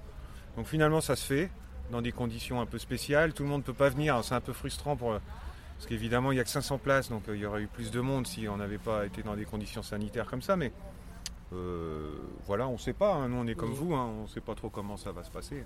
Donc 0.59 0.67
finalement, 0.67 1.01
ça 1.01 1.15
se 1.15 1.25
fait 1.25 1.51
dans 1.93 2.03
des 2.03 2.11
conditions 2.11 2.61
un 2.61 2.67
peu 2.67 2.79
spéciales. 2.79 3.33
Tout 3.33 3.45
le 3.45 3.49
monde 3.49 3.61
ne 3.61 3.67
peut 3.67 3.73
pas 3.73 3.91
venir, 3.91 4.19
c'est 4.25 4.35
un 4.35 4.41
peu 4.41 4.53
frustrant 4.53 4.97
pour. 4.97 5.11
Parce 5.11 5.87
qu'évidemment, 5.87 6.33
il 6.33 6.35
n'y 6.35 6.41
a 6.41 6.45
que 6.45 6.51
500 6.51 6.79
places, 6.79 7.11
donc 7.11 7.29
euh, 7.29 7.37
il 7.37 7.43
y 7.43 7.47
aurait 7.47 7.63
eu 7.63 7.69
plus 7.69 7.93
de 7.93 8.01
monde 8.01 8.27
si 8.27 8.49
on 8.49 8.57
n'avait 8.57 8.79
pas 8.79 9.07
été 9.07 9.23
dans 9.23 9.37
des 9.37 9.45
conditions 9.45 9.85
sanitaires 9.85 10.27
comme 10.27 10.43
ça. 10.43 10.57
Mais 10.57 10.73
voilà, 12.45 12.67
on 12.67 12.73
ne 12.73 12.79
sait 12.79 12.93
pas. 12.93 13.15
Hein. 13.15 13.29
nous, 13.29 13.37
on 13.37 13.47
est 13.47 13.55
comme 13.55 13.71
vous, 13.71 13.95
hein. 13.95 14.11
on 14.19 14.23
ne 14.23 14.27
sait 14.27 14.41
pas 14.41 14.57
trop 14.57 14.69
comment 14.69 14.97
ça 14.97 15.13
va 15.13 15.23
se 15.23 15.31
passer. 15.31 15.63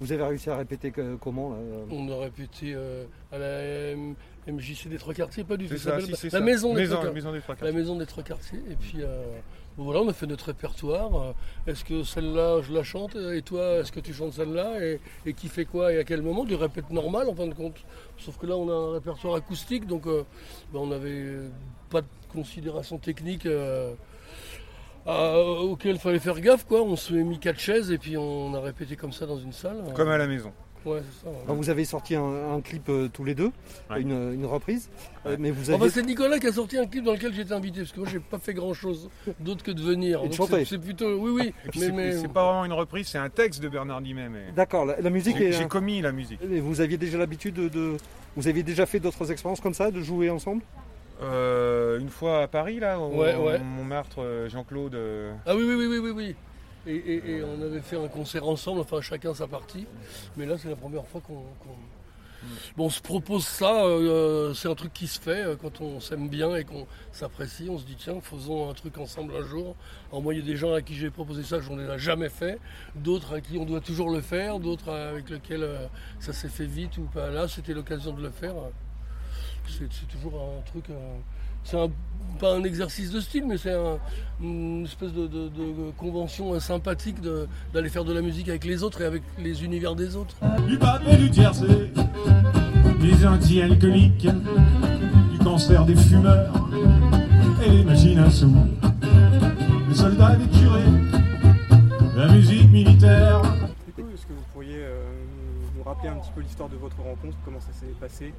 Vous 0.00 0.12
avez 0.12 0.22
réussi 0.22 0.50
à 0.50 0.56
répéter 0.56 0.92
comment 1.20 1.52
euh 1.54 1.84
On 1.90 2.10
a 2.10 2.22
répété 2.22 2.74
euh, 2.74 3.04
à 3.32 3.38
la 3.38 4.52
MJC 4.52 4.88
des 4.88 4.98
Trois 4.98 5.14
Quartiers, 5.14 5.44
pas 5.44 5.56
du 5.56 5.68
tout. 5.68 5.76
Ça, 5.76 5.98
la 6.32 6.40
maison, 6.40 6.74
des, 6.74 6.88
trois, 6.88 7.10
maison 7.12 7.32
des 7.32 7.40
Trois 7.40 7.54
Quartiers. 7.54 7.72
La 7.72 7.78
maison 7.78 7.96
des 7.96 8.06
Trois 8.06 8.22
Quartiers. 8.22 8.58
Et 8.70 8.74
puis 8.74 8.98
euh, 8.98 9.22
voilà, 9.76 10.00
on 10.00 10.08
a 10.08 10.12
fait 10.12 10.26
notre 10.26 10.46
répertoire. 10.46 11.34
Est-ce 11.66 11.84
que 11.84 12.02
celle-là, 12.02 12.60
je 12.62 12.72
la 12.72 12.82
chante 12.82 13.16
Et 13.16 13.42
toi, 13.42 13.78
est-ce 13.78 13.92
que 13.92 14.00
tu 14.00 14.12
chantes 14.12 14.32
celle-là 14.32 14.78
et, 15.24 15.32
qui 15.34 15.48
fait 15.48 15.64
quoi 15.64 15.92
et 15.92 15.98
à 15.98 16.04
quel 16.04 16.22
moment 16.22 16.44
Du 16.44 16.54
répète 16.54 16.90
normal 16.90 17.28
en 17.28 17.34
fin 17.34 17.46
de 17.46 17.54
compte. 17.54 17.84
Sauf 18.18 18.36
que 18.38 18.46
là, 18.46 18.56
on 18.56 18.68
a 18.68 18.74
un 18.74 18.92
répertoire 18.94 19.36
acoustique, 19.36 19.86
donc 19.86 20.04
ben, 20.04 20.24
on 20.74 20.88
n'avait 20.88 21.48
pas 21.90 22.00
de 22.00 22.06
considération 22.32 22.98
technique 22.98 23.46
euh, 25.06 25.58
auquel 25.60 25.96
il 25.96 26.00
fallait 26.00 26.18
faire 26.18 26.40
gaffe, 26.40 26.64
quoi. 26.64 26.82
On 26.82 26.96
se 26.96 27.12
mis 27.14 27.38
quatre 27.38 27.58
chaises 27.60 27.90
et 27.90 27.98
puis 27.98 28.16
on 28.16 28.54
a 28.54 28.60
répété 28.60 28.96
comme 28.96 29.12
ça 29.12 29.26
dans 29.26 29.38
une 29.38 29.52
salle. 29.52 29.76
Comme 29.94 30.08
à 30.08 30.18
la 30.18 30.26
maison. 30.26 30.52
Ouais, 30.86 31.00
c'est 31.10 31.24
ça. 31.24 31.30
ouais. 31.30 31.36
Alors, 31.44 31.56
vous 31.56 31.70
avez 31.70 31.86
sorti 31.86 32.14
un, 32.14 32.52
un 32.54 32.60
clip 32.60 32.90
euh, 32.90 33.08
tous 33.10 33.24
les 33.24 33.34
deux, 33.34 33.50
Ouais. 33.90 34.02
une, 34.02 34.34
une 34.34 34.44
reprise, 34.44 34.90
euh, 35.24 35.30
Ouais. 35.30 35.36
mais 35.38 35.50
vous 35.50 35.70
Enfin, 35.70 35.80
avez... 35.80 35.90
c'est 35.90 36.02
Nicolas 36.02 36.38
qui 36.38 36.46
a 36.46 36.52
sorti 36.52 36.76
un 36.76 36.84
clip 36.86 37.02
dans 37.04 37.12
lequel 37.14 37.32
j'étais 37.32 37.54
invité, 37.54 37.80
parce 37.80 37.92
que 37.92 38.00
moi 38.00 38.08
j'ai 38.12 38.18
pas 38.20 38.38
fait 38.38 38.52
grand 38.52 38.74
chose 38.74 39.08
d'autre 39.40 39.62
que 39.64 39.70
de 39.70 39.80
venir. 39.80 40.18
Et 40.20 40.24
de 40.24 40.28
Donc, 40.28 40.36
chanter. 40.36 40.64
c'est- 40.66 40.74
C'est 40.74 40.78
plutôt. 40.78 41.14
Oui, 41.16 41.30
oui. 41.30 41.54
Et 41.64 41.68
puis 41.70 41.80
mais, 41.80 41.86
c'est 41.86 41.92
mais- 41.92 42.12
c'est 42.18 42.28
pas 42.28 42.44
vraiment 42.44 42.66
une 42.66 42.74
reprise, 42.74 43.08
c'est 43.08 43.16
un 43.16 43.30
texte 43.30 43.62
de 43.62 43.68
Bernard 43.70 44.02
Dimet. 44.02 44.28
Mais... 44.28 44.52
D'accord, 44.54 44.84
la, 44.84 45.00
la 45.00 45.08
musique 45.08 45.38
J'ai 45.38 45.48
est... 45.48 45.52
j'ai 45.52 45.66
commis 45.68 46.02
la 46.02 46.12
musique. 46.12 46.40
Et 46.42 46.60
vous 46.60 46.82
aviez 46.82 46.98
déjà 46.98 47.16
l'habitude 47.16 47.54
de, 47.54 47.68
de- 47.70 47.96
Vous 48.36 48.46
aviez 48.46 48.62
déjà 48.62 48.84
fait 48.84 49.00
d'autres 49.00 49.32
expériences 49.32 49.62
comme 49.62 49.72
ça, 49.74 49.90
de 49.90 50.02
jouer 50.02 50.28
ensemble? 50.28 50.60
Euh, 51.22 51.98
une 52.00 52.08
fois 52.10 52.42
à 52.42 52.48
Paris, 52.48 52.80
là, 52.80 52.98
au 52.98 53.08
Ouais, 53.14 53.36
ouais. 53.36 53.58
Montmartre, 53.60 54.20
euh, 54.20 54.48
Jean-Claude. 54.48 54.94
euh, 54.94 55.32
Ah 55.46 55.54
oui, 55.54 55.64
oui, 55.66 55.74
oui, 55.74 55.86
oui, 55.86 55.98
oui, 55.98 56.10
oui. 56.10 56.36
Et, 56.86 56.94
et- 56.96 57.30
et 57.36 57.42
on 57.44 57.62
avait 57.64 57.80
fait 57.80 57.96
un 57.96 58.08
concert 58.08 58.46
ensemble, 58.46 58.80
enfin 58.80 59.00
chacun 59.00 59.32
sa 59.32 59.46
partie. 59.46 59.86
Mais 60.36 60.44
là, 60.44 60.56
c'est 60.58 60.68
la 60.68 60.76
première 60.76 61.06
fois 61.06 61.20
qu'on. 61.20 61.34
qu'on- 61.34 61.76
Bon, 62.76 62.84
on 62.86 62.90
se 62.90 63.00
propose 63.00 63.46
ça, 63.46 63.86
euh, 63.86 64.52
c'est 64.52 64.68
un 64.68 64.74
truc 64.74 64.92
qui 64.92 65.06
se 65.06 65.18
fait 65.18 65.46
quand 65.62 65.80
on 65.80 65.98
s'aime 65.98 66.28
bien 66.28 66.54
et 66.56 66.64
qu'on 66.64 66.86
s'apprécie. 67.10 67.68
On 67.70 67.78
se 67.78 67.86
dit, 67.86 67.96
tiens, 67.98 68.20
faisons 68.20 68.68
un 68.68 68.74
truc 68.74 68.98
ensemble 68.98 69.32
un 69.34 69.46
jour. 69.46 69.74
Moi, 70.12 70.34
il 70.34 70.40
y 70.40 70.42
a 70.42 70.44
des 70.44 70.56
gens 70.56 70.74
à 70.74 70.82
qui 70.82 70.94
j'ai 70.94 71.08
proposé 71.08 71.42
ça, 71.42 71.60
j'en 71.62 71.78
ai 71.78 71.98
jamais 71.98 72.28
fait. 72.28 72.58
D'autres 72.96 73.32
à 73.36 73.40
qui 73.40 73.56
on 73.56 73.64
doit 73.64 73.80
toujours 73.80 74.10
le 74.10 74.20
faire. 74.20 74.58
D'autres 74.58 74.90
avec 74.92 75.30
lesquels 75.30 75.66
ça 76.20 76.34
s'est 76.34 76.50
fait 76.50 76.66
vite 76.66 76.98
ou 76.98 77.04
pas. 77.04 77.30
Là, 77.30 77.48
c'était 77.48 77.72
l'occasion 77.72 78.12
de 78.12 78.20
le 78.20 78.30
faire. 78.30 78.52
C'est 79.68 80.08
toujours 80.08 80.34
un 80.40 80.62
truc. 80.70 80.84
c'est 81.64 81.78
un- 81.80 81.90
pas 82.38 82.54
un 82.54 82.62
exercice 82.64 83.10
de 83.10 83.20
style, 83.20 83.44
mais 83.46 83.56
c'est 83.56 83.72
un- 83.72 83.98
une 84.42 84.84
espèce 84.84 85.12
de, 85.12 85.26
de- 85.26 85.48
de 85.48 85.90
convention 85.96 86.58
sympathique 86.60 87.16
d'aller 87.72 87.88
faire 87.88 88.04
de 88.04 88.12
la 88.12 88.20
musique 88.20 88.48
avec 88.48 88.64
les 88.64 88.82
autres 88.82 89.00
et 89.02 89.04
avec 89.06 89.22
les 89.38 89.64
univers 89.64 89.94
des 89.94 90.14
autres. 90.16 90.36
du 90.68 90.76
Pape 90.78 91.02
et 91.08 91.16
du 91.16 91.32
Jersey, 91.32 91.90
des 93.00 93.26
anti-alcooliques, 93.26 94.28
du 95.32 95.38
cancer 95.38 95.84
des 95.86 95.96
fumeurs 95.96 96.52
et 97.64 97.70
les 97.70 97.84
machines 97.84 98.18
à 98.18 98.30
sous, 98.30 98.54
les 99.88 99.94
soldats 99.94 100.34
et 100.34 100.38
les 100.38 100.58
curés, 100.58 100.82
la 102.16 102.28
musique 102.32 102.70
militaire. 102.70 103.40
Du 103.86 104.02
coup, 104.02 104.10
est-ce 104.12 104.26
que 104.26 104.32
vous 104.32 104.44
pourriez 104.52 104.76
euh, 104.84 105.02
nous 105.76 105.82
rappeler 105.82 106.08
un 106.10 106.16
petit 106.16 106.30
peu 106.34 106.40
l'histoire 106.42 106.68
de 106.68 106.76
votre 106.76 106.96
rencontre, 106.98 107.36
comment 107.44 107.60
ça 107.60 107.72
s'est 107.72 107.94
passé? 108.00 108.34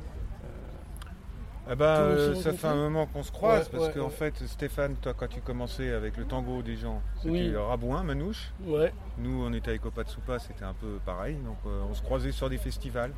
Ah 1.67 1.73
bah, 1.75 1.95
s'est 1.95 2.01
euh, 2.21 2.35
ça 2.35 2.53
fait 2.53 2.67
un 2.67 2.75
moment 2.75 3.07
qu'on 3.07 3.23
se 3.23 3.31
croise 3.31 3.65
Ouais, 3.65 3.71
parce 3.71 3.87
ouais, 3.87 3.93
qu'en 3.93 4.05
ouais. 4.05 4.09
fait, 4.11 4.37
Stéphane, 4.45 4.95
toi, 4.97 5.13
quand 5.15 5.27
tu 5.27 5.41
commençais 5.41 5.91
avec 5.91 6.15
le 6.17 6.25
tango 6.25 6.61
des 6.61 6.75
gens, 6.75 7.01
c'était 7.17 7.29
Oui. 7.31 7.55
Rabouin, 7.55 8.03
Manouche. 8.03 8.51
Ouais, 8.63 8.93
Nous, 9.17 9.43
on 9.43 9.51
était 9.51 9.69
avec 9.69 9.85
Opatsupa, 9.85 10.37
c'était 10.37 10.63
un 10.63 10.75
peu 10.75 10.99
pareil. 11.05 11.37
Donc, 11.37 11.57
euh, 11.65 11.81
on 11.89 11.93
se 11.95 12.03
croisait 12.03 12.31
sur 12.31 12.49
des 12.51 12.59
festivals, 12.59 13.11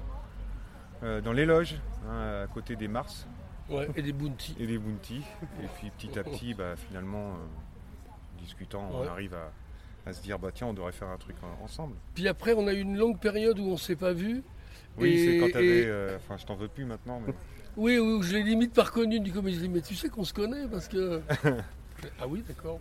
euh, 1.03 1.19
dans 1.19 1.33
les 1.33 1.45
loges, 1.45 1.75
hein, 2.09 2.43
à 2.43 2.47
côté 2.47 2.77
des 2.77 2.87
Mars 2.87 3.27
ouais, 3.69 3.89
et 3.97 4.01
des 4.01 4.13
bounty. 4.13 4.55
et 4.57 4.65
des 4.65 4.77
Bounty. 4.77 5.23
Et 5.61 5.67
puis, 5.77 5.89
petit 5.91 6.17
à 6.17 6.23
petit, 6.23 6.53
bah, 6.53 6.75
finalement, 6.77 7.31
euh, 7.31 8.39
discutant, 8.39 8.89
on 8.93 9.05
arrive 9.07 9.33
à, 9.35 9.51
à 10.09 10.13
se 10.13 10.21
dire, 10.21 10.39
bah 10.39 10.51
tiens, 10.53 10.67
on 10.67 10.73
devrait 10.73 10.93
faire 10.93 11.09
un 11.09 11.17
truc 11.17 11.35
en- 11.43 11.65
ensemble. 11.65 11.95
Puis 12.15 12.29
après, 12.29 12.53
on 12.53 12.65
a 12.67 12.73
eu 12.73 12.79
une 12.79 12.95
longue 12.97 13.19
période 13.19 13.59
où 13.59 13.65
on 13.67 13.75
s'est 13.77 13.97
pas 13.97 14.13
vu. 14.13 14.41
Oui, 14.97 15.09
Et- 15.09 15.25
c'est 15.25 15.39
quand 15.39 15.51
t'avais. 15.51 15.79
et- 15.81 15.85
euh, 15.85 16.15
Enfin, 16.15 16.37
je 16.37 16.45
t'en 16.45 16.55
veux 16.55 16.69
plus 16.69 16.85
maintenant, 16.85 17.19
mais. 17.27 17.33
Oui, 17.77 17.99
oui, 17.99 18.19
je 18.23 18.33
l'ai 18.35 18.43
limite 18.43 18.73
pas 18.73 18.83
reconnu 18.83 19.19
du 19.19 19.31
coup, 19.31 19.41
mais 19.41 19.51
je 19.51 19.59
dis, 19.59 19.69
mais 19.69 19.81
tu 19.81 19.95
sais 19.95 20.09
qu'on 20.09 20.23
se 20.23 20.33
connaît 20.33 20.67
parce 20.67 20.87
que. 20.87 21.21
ah 22.19 22.27
oui, 22.27 22.43
d'accord. 22.47 22.79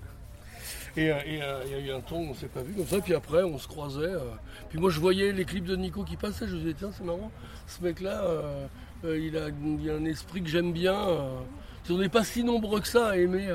Et 0.96 1.10
euh, 1.10 1.16
euh, 1.16 1.62
il 1.66 1.72
y 1.72 1.74
a 1.74 1.78
eu 1.80 1.90
un 1.90 2.00
temps 2.00 2.16
où 2.16 2.28
on 2.30 2.34
s'est 2.34 2.46
pas 2.46 2.62
vu 2.62 2.72
comme 2.72 2.86
ça, 2.86 3.00
puis 3.00 3.14
après 3.14 3.42
on 3.42 3.58
se 3.58 3.68
croisait. 3.68 4.00
euh, 4.06 4.20
puis 4.70 4.78
moi 4.78 4.88
je 4.88 4.98
voyais 4.98 5.30
les 5.32 5.44
clips 5.44 5.66
de 5.66 5.76
Nico 5.76 6.02
qui 6.04 6.16
passaient, 6.16 6.48
je 6.48 6.54
me 6.54 6.60
disais 6.60 6.74
tiens 6.78 6.90
c'est 6.96 7.04
marrant, 7.04 7.30
ce 7.66 7.82
mec-là, 7.82 8.22
euh, 8.24 8.66
euh, 9.04 9.18
il, 9.18 9.36
a, 9.36 9.48
il 9.82 9.90
a 9.90 9.94
un 9.94 10.04
esprit 10.06 10.40
que 10.42 10.48
j'aime 10.48 10.72
bien. 10.72 10.96
on 11.90 11.98
n'est 11.98 12.08
pas 12.08 12.24
si 12.24 12.42
nombreux 12.42 12.80
que 12.80 12.88
ça 12.88 13.08
à 13.10 13.16
aimer 13.18 13.46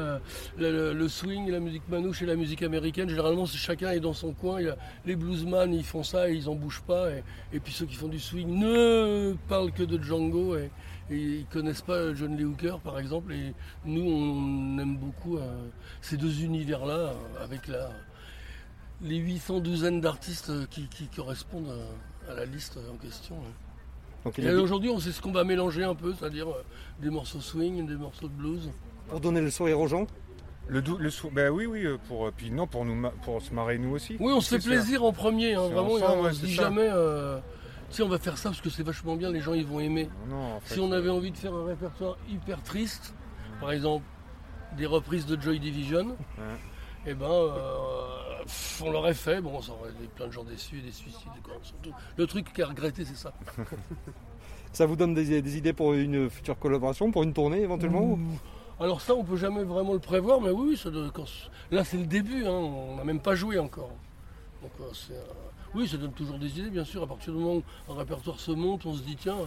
le, 0.59 1.07
swing, 1.07 1.49
la 1.49 1.59
musique 1.59 1.81
manouche 1.89 2.21
et 2.21 2.27
la 2.27 2.35
musique 2.35 2.61
américaine. 2.61 3.09
Généralement 3.09 3.47
chacun 3.47 3.89
est 3.89 3.99
dans 3.99 4.13
son 4.13 4.33
coin. 4.33 4.63
A- 4.63 4.75
les 5.07 5.15
bluesman 5.15 5.73
ils 5.73 5.83
font 5.83 6.03
ça 6.03 6.29
et 6.29 6.35
ils 6.35 6.47
en 6.47 6.53
bougent 6.53 6.83
pas. 6.85 7.09
Et, 7.09 7.23
et 7.53 7.59
puis 7.59 7.73
ceux 7.73 7.87
qui 7.87 7.95
font 7.95 8.07
du 8.07 8.19
swing 8.19 8.47
ne 8.59 9.33
parlent 9.49 9.71
que 9.71 9.83
de 9.83 10.01
Django 10.01 10.55
et, 10.57 10.69
et 11.11 11.15
ils 11.15 11.45
connaissent 11.45 11.81
pas 11.81 12.13
John 12.15 12.35
Lee 12.37 12.45
Hooker 12.45 12.79
par 12.83 12.97
exemple. 12.99 13.33
Et 13.33 13.53
nous 13.85 14.01
on 14.03 14.77
aime 14.79 14.97
beaucoup 14.97 15.37
euh, 15.37 15.67
ces 16.01 16.17
deux 16.17 16.41
univers-là 16.43 16.93
euh, 16.93 17.13
avec 17.43 17.67
la, 17.67 17.89
les 19.01 19.17
800 19.17 19.59
douzaines 19.59 20.01
d'artistes 20.01 20.49
euh, 20.49 20.65
qui, 20.69 20.87
qui 20.87 21.07
correspondent 21.07 21.73
à 22.29 22.33
la 22.33 22.45
liste 22.45 22.77
en 22.91 22.97
question. 22.97 23.35
hein. 23.35 23.51
Donc, 24.25 24.37
Et 24.39 24.51
aujourd'hui 24.53 24.89
on 24.89 24.99
sait 24.99 25.11
ce 25.11 25.21
qu'on 25.21 25.31
va 25.31 25.43
mélanger 25.43 25.83
un 25.83 25.95
peu, 25.95 26.13
c'est-à-dire 26.17 26.47
des 27.01 27.09
morceaux 27.09 27.41
swing, 27.41 27.85
des 27.87 27.95
morceaux 27.95 28.27
de 28.27 28.33
blues. 28.33 28.69
Pour 29.09 29.19
donner 29.19 29.41
le 29.41 29.49
sourire 29.49 29.79
aux 29.79 29.87
gens 29.87 30.05
Le, 30.67 30.81
dou- 30.83 30.97
le 30.97 31.09
sou- 31.09 31.31
ben 31.31 31.49
oui, 31.49 31.65
oui, 31.65 31.85
pour, 32.07 32.31
puis 32.31 32.51
non, 32.51 32.67
pour, 32.67 32.85
nous, 32.85 33.09
pour 33.23 33.41
se 33.41 33.51
marrer 33.53 33.79
nous 33.79 33.89
aussi. 33.95 34.15
Oui, 34.19 34.31
on 34.31 34.39
se 34.39 34.49
fait 34.55 34.61
ça. 34.61 34.69
plaisir 34.69 35.03
en 35.03 35.11
premier, 35.11 35.55
hein, 35.55 35.63
vraiment. 35.63 35.93
ensemble, 35.93 36.19
on 36.19 36.23
ouais, 36.25 36.33
se 36.33 36.45
dit 36.45 36.55
ça. 36.55 36.61
jamais, 36.63 36.87
euh, 36.87 37.39
sais, 37.97 38.03
on 38.03 38.09
va 38.09 38.17
faire 38.19 38.37
ça 38.37 38.49
parce 38.49 38.61
que 38.61 38.69
c'est 38.69 38.83
vachement 38.83 39.15
bien, 39.15 39.31
les 39.31 39.41
gens 39.41 39.53
ils 39.53 39.65
vont 39.65 39.79
aimer. 39.79 40.09
Non, 40.29 40.55
en 40.55 40.59
fait, 40.59 40.75
si 40.75 40.79
on 40.79 40.91
euh, 40.91 40.97
avait 40.97 41.09
envie 41.09 41.31
de 41.31 41.37
faire 41.37 41.53
un 41.53 41.65
répertoire 41.65 42.17
hyper 42.29 42.61
triste, 42.63 43.13
par 43.59 43.71
exemple 43.71 44.05
des 44.77 44.85
reprises 44.85 45.25
de 45.25 45.39
Joy 45.39 45.59
Division, 45.59 46.15
eh 47.05 47.13
ben, 47.13 47.25
euh, 47.29 48.43
pff, 48.43 48.81
on 48.85 48.91
l'aurait 48.91 49.13
fait. 49.13 49.41
Bon, 49.41 49.61
ça 49.61 49.73
aurait 49.73 49.91
plein 50.15 50.27
de 50.27 50.31
gens 50.31 50.43
déçus 50.43 50.79
et 50.79 50.81
des 50.81 50.91
suicides. 50.91 51.29
quoi. 51.43 51.53
Le 52.17 52.27
truc 52.27 52.53
qu'à 52.53 52.67
regretter, 52.67 53.05
c'est 53.05 53.17
ça. 53.17 53.33
Ça 54.73 54.85
vous 54.85 54.95
donne 54.95 55.13
des, 55.13 55.41
des 55.41 55.57
idées 55.57 55.73
pour 55.73 55.93
une 55.93 56.29
future 56.29 56.57
collaboration, 56.57 57.11
pour 57.11 57.23
une 57.23 57.33
tournée 57.33 57.61
éventuellement 57.61 58.17
Alors 58.79 59.01
ça, 59.01 59.13
on 59.13 59.23
peut 59.25 59.35
jamais 59.35 59.63
vraiment 59.65 59.91
le 59.91 59.99
prévoir, 59.99 60.39
mais 60.39 60.49
oui, 60.49 60.77
ça 60.77 60.89
quand- 61.13 61.25
là 61.71 61.83
c'est 61.83 61.97
le 61.97 62.05
début, 62.05 62.45
hein, 62.45 62.51
on 62.51 62.95
n'a 62.95 63.03
même 63.03 63.19
pas 63.19 63.35
joué 63.35 63.59
encore. 63.59 63.91
Donc, 64.61 64.71
euh, 64.79 64.83
c'est, 64.93 65.11
euh, 65.13 65.23
oui, 65.75 65.87
ça 65.87 65.97
donne 65.97 66.11
toujours 66.13 66.37
des 66.37 66.59
idées, 66.59 66.69
bien 66.69 66.83
sûr. 66.85 67.03
À 67.03 67.07
partir 67.07 67.33
du 67.33 67.39
moment 67.39 67.61
où 67.87 67.91
un 67.91 67.95
répertoire 67.97 68.39
se 68.39 68.51
monte, 68.51 68.85
on 68.85 68.93
se 68.93 69.01
dit 69.03 69.15
tiens, 69.15 69.37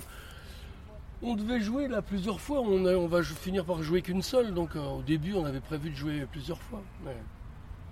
on 1.23 1.35
devait 1.37 1.61
jouer 1.61 1.89
là 1.89 2.03
plusieurs 2.03 2.41
fois, 2.41 2.61
on, 2.61 2.85
a- 2.87 2.95
on 2.95 3.07
va 3.07 3.23
finir 3.23 3.65
par 3.65 3.83
jouer 3.83 4.03
qu'une 4.03 4.23
seule. 4.23 4.53
Donc 4.55 4.77
euh, 4.77 4.81
au 4.87 5.03
début, 5.03 5.35
on 5.35 5.45
avait 5.45 5.61
prévu 5.61 5.91
de 5.91 5.97
jouer 5.97 6.27
plusieurs 6.31 6.61
fois, 6.61 6.83
mais 7.05 7.17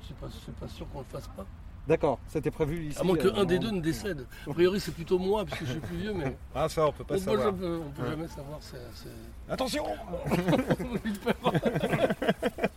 c'est 0.06 0.16
pas, 0.16 0.28
c'est 0.44 0.54
pas 0.54 0.68
sûr 0.68 0.86
qu'on 0.92 0.98
le 1.00 1.04
fasse 1.06 1.28
pas. 1.28 1.46
D'accord, 1.88 2.20
c'était 2.28 2.52
prévu 2.52 2.86
ici. 2.90 2.98
À 3.00 3.02
moins 3.02 3.16
euh, 3.16 3.32
qu'un 3.32 3.44
des 3.44 3.58
non. 3.58 3.62
deux 3.68 3.70
ne 3.76 3.80
décède. 3.80 4.24
A 4.48 4.52
priori, 4.52 4.78
c'est 4.78 4.92
plutôt 4.94 5.18
moi, 5.18 5.44
parce 5.44 5.58
que 5.58 5.66
je 5.66 5.72
suis 5.72 5.80
plus 5.80 5.96
vieux, 5.96 6.12
mais 6.14 6.36
Ah, 6.54 6.68
ça, 6.68 6.86
on 6.86 6.92
peut 6.92 7.02
pas 7.02 7.16
on 7.16 7.18
savoir. 7.18 7.48
on 7.48 7.52
peut 7.52 8.02
Ouais. 8.02 8.08
jamais 8.10 8.28
savoir. 8.28 8.58
c'est- 8.60 8.76
c'est- 8.94 9.08
Attention 9.52 9.84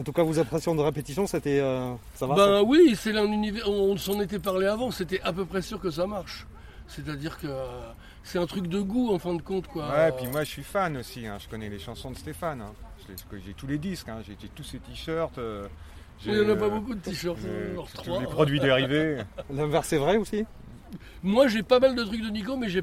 En 0.00 0.02
tout 0.02 0.12
cas, 0.12 0.22
vos 0.22 0.38
impressions 0.38 0.74
de 0.74 0.80
répétition, 0.80 1.26
c'était. 1.26 1.60
euh, 1.60 1.92
ça 2.14 2.26
va 2.26 2.34
Ben 2.34 2.46
ça 2.46 2.62
oui, 2.62 2.96
c'est 2.96 3.14
un 3.16 3.26
univers. 3.30 3.68
On, 3.68 3.92
on 3.92 3.96
s'en 3.98 4.18
était 4.20 4.38
parlé 4.38 4.66
avant. 4.66 4.90
C'était 4.90 5.20
à 5.20 5.32
peu 5.32 5.44
près 5.44 5.60
sûr 5.60 5.78
que 5.78 5.90
ça 5.90 6.06
marche. 6.06 6.46
C'est-à-dire 6.88 7.38
que 7.38 7.46
euh, 7.46 7.66
c'est 8.24 8.38
un 8.38 8.46
truc 8.46 8.66
de 8.66 8.80
goût 8.80 9.12
en 9.14 9.18
fin 9.18 9.34
de 9.34 9.42
compte, 9.42 9.66
quoi. 9.68 9.88
Ouais, 9.90 10.10
puis 10.12 10.26
moi 10.28 10.42
je 10.42 10.48
suis 10.48 10.62
fan 10.62 10.96
aussi, 10.96 11.26
hein. 11.26 11.36
je 11.38 11.48
connais 11.48 11.68
les 11.68 11.78
chansons 11.78 12.10
de 12.10 12.16
Stéphane. 12.16 12.62
hein. 12.62 12.72
J'ai 13.44 13.52
tous 13.54 13.66
les 13.66 13.78
disques, 13.78 14.08
hein. 14.08 14.20
j'ai 14.26 14.34
tous 14.48 14.64
ses 14.64 14.78
t-shirts. 14.78 15.36
euh, 15.38 15.66
Il 16.24 16.32
n'y 16.32 16.40
en 16.40 16.48
a 16.48 16.56
pas 16.56 16.64
euh, 16.64 16.70
beaucoup 16.70 16.94
de 16.94 17.00
t-shirts, 17.00 17.38
les 17.42 18.26
produits 18.26 18.58
dérivés. 18.58 19.18
L'inverse 19.52 19.92
est 19.92 19.98
vrai 19.98 20.16
aussi 20.16 20.44
Moi, 21.22 21.46
j'ai 21.48 21.62
pas 21.62 21.78
mal 21.78 21.94
de 21.94 22.02
trucs 22.04 22.22
de 22.22 22.30
Nico, 22.30 22.56
mais 22.56 22.68
j'ai, 22.68 22.82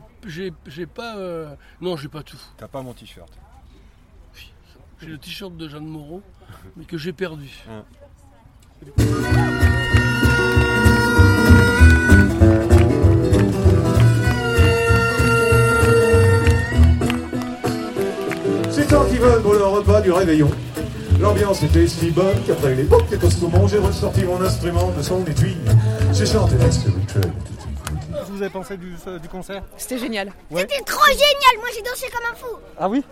pas. 0.86 1.18
euh, 1.18 1.54
Non, 1.82 1.98
j'ai 1.98 2.08
pas 2.10 2.24
tout. 2.24 2.40
T'as 2.58 2.68
pas 2.68 2.82
mon 2.82 2.94
t-shirt. 2.94 3.32
J'ai 5.02 5.08
le 5.08 5.18
t-shirt 5.18 5.56
de 5.56 5.70
Jeanne 5.70 5.86
Moreau, 5.86 6.22
mais 6.76 6.86
que 6.86 6.98
j'ai 6.98 7.14
perdu. 7.14 7.50
Hein. 7.70 7.84
C'est 18.72 18.88
qu'ils 18.88 19.20
veulent 19.20 19.42
pour 19.42 19.54
le 19.54 19.66
repas 19.66 20.02
du 20.02 20.12
réveillon. 20.12 20.50
L'ambiance 21.20 21.64
était 21.64 21.88
si 21.88 22.12
bonne 22.12 22.36
qu'après 22.46 22.76
les 22.76 22.84
boucs 22.84 23.12
et 23.12 23.18
Toscomon, 23.18 23.68
j'ai 23.68 23.80
ressorti 23.80 24.24
mon 24.24 24.42
instrument 24.42 24.92
de 24.92 25.02
son 25.02 25.26
étui. 25.26 25.58
J'ai 26.14 26.26
chanté 26.26 26.56
que 28.28 28.34
vous 28.34 28.42
avez 28.42 28.52
pensé 28.52 28.78
du, 28.78 28.94
euh, 29.08 29.20
du 29.20 29.28
concert? 29.28 29.64
C'était 29.78 29.98
génial. 29.98 30.32
Ouais. 30.52 30.62
C'était 30.62 30.84
trop 30.84 31.06
génial, 31.06 31.58
moi 31.58 31.68
j'ai 31.74 31.82
dansé 31.82 32.08
comme 32.12 32.26
un 32.32 32.36
fou. 32.36 32.58
Ah 32.78 32.90
oui? 32.90 33.04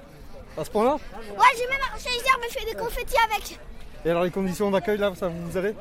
À 0.58 0.64
ce 0.64 0.70
point-là 0.70 0.94
Ouais, 0.94 1.46
j'ai 1.58 1.68
même 1.68 1.80
arraché 1.90 2.10
les 2.10 2.26
herbes 2.30 2.42
et 2.48 2.52
fait 2.52 2.66
des 2.66 2.78
confettis 2.78 3.16
avec. 3.30 3.60
Et 4.06 4.10
alors 4.10 4.24
les 4.24 4.32
conditions 4.32 4.72
d'accueil 4.72 4.98
là, 4.98 5.12
ça 5.20 5.28
vous 5.28 5.58
avez 5.58 5.76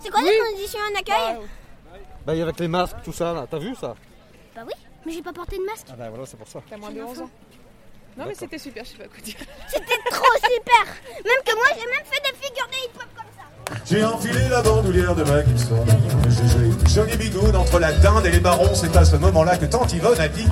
C'est 0.00 0.10
quoi 0.10 0.22
les 0.22 0.38
conditions 0.52 0.78
d'accueil 0.94 1.36
Bah 2.24 2.32
avec 2.32 2.58
les 2.60 2.68
masques, 2.68 2.96
tout 3.04 3.12
ça 3.12 3.32
là, 3.34 3.46
t'as 3.50 3.58
vu 3.58 3.74
ça 3.74 3.94
Bah 4.54 4.62
oui, 4.66 4.72
mais 5.04 5.12
j'ai 5.12 5.22
pas 5.22 5.32
porté 5.32 5.58
de 5.58 5.64
masque. 5.64 5.86
Ah 5.90 5.96
bah 5.98 6.08
voilà, 6.08 6.24
c'est 6.26 6.36
pour 6.38 6.48
ça. 6.48 6.60
T'as 6.70 6.76
moins 6.76 6.90
de 6.90 7.02
11 7.02 7.20
ans. 7.22 7.30
Non, 8.16 8.24
mais 8.26 8.34
c'était 8.34 8.58
super, 8.58 8.84
je 8.84 8.90
sais 8.90 8.96
pas 8.98 9.04
quoi 9.04 9.20
dire. 9.22 9.36
C'était 9.68 10.10
trop 10.10 10.32
super 10.36 10.94
Même 11.24 11.42
que 11.44 11.54
moi 11.54 11.64
j'ai 11.78 11.86
même 11.86 12.04
fait 12.04 12.20
des 12.20 12.36
figures 12.38 12.66
de 12.66 12.74
hip-hop 12.84 13.08
comme 13.14 13.24
ça. 13.36 13.82
J'ai 13.86 14.04
enfilé 14.04 14.48
la 14.48 14.62
bandoulière 14.62 15.14
de 15.14 15.24
ma 15.24 15.42
guitare. 15.42 15.78
J'ai 16.28 16.48
joué 16.48 16.70
joli 16.88 17.16
bigoud 17.16 17.54
entre 17.54 17.78
la 17.78 17.92
dinde 17.92 18.26
et 18.26 18.30
les 18.30 18.40
barons. 18.40 18.74
C'est 18.74 18.94
à 18.96 19.04
ce 19.04 19.16
moment-là 19.16 19.56
que 19.58 19.66
tante 19.66 19.92
Yvonne 19.92 20.20
a 20.20 20.28
dit 20.28 20.46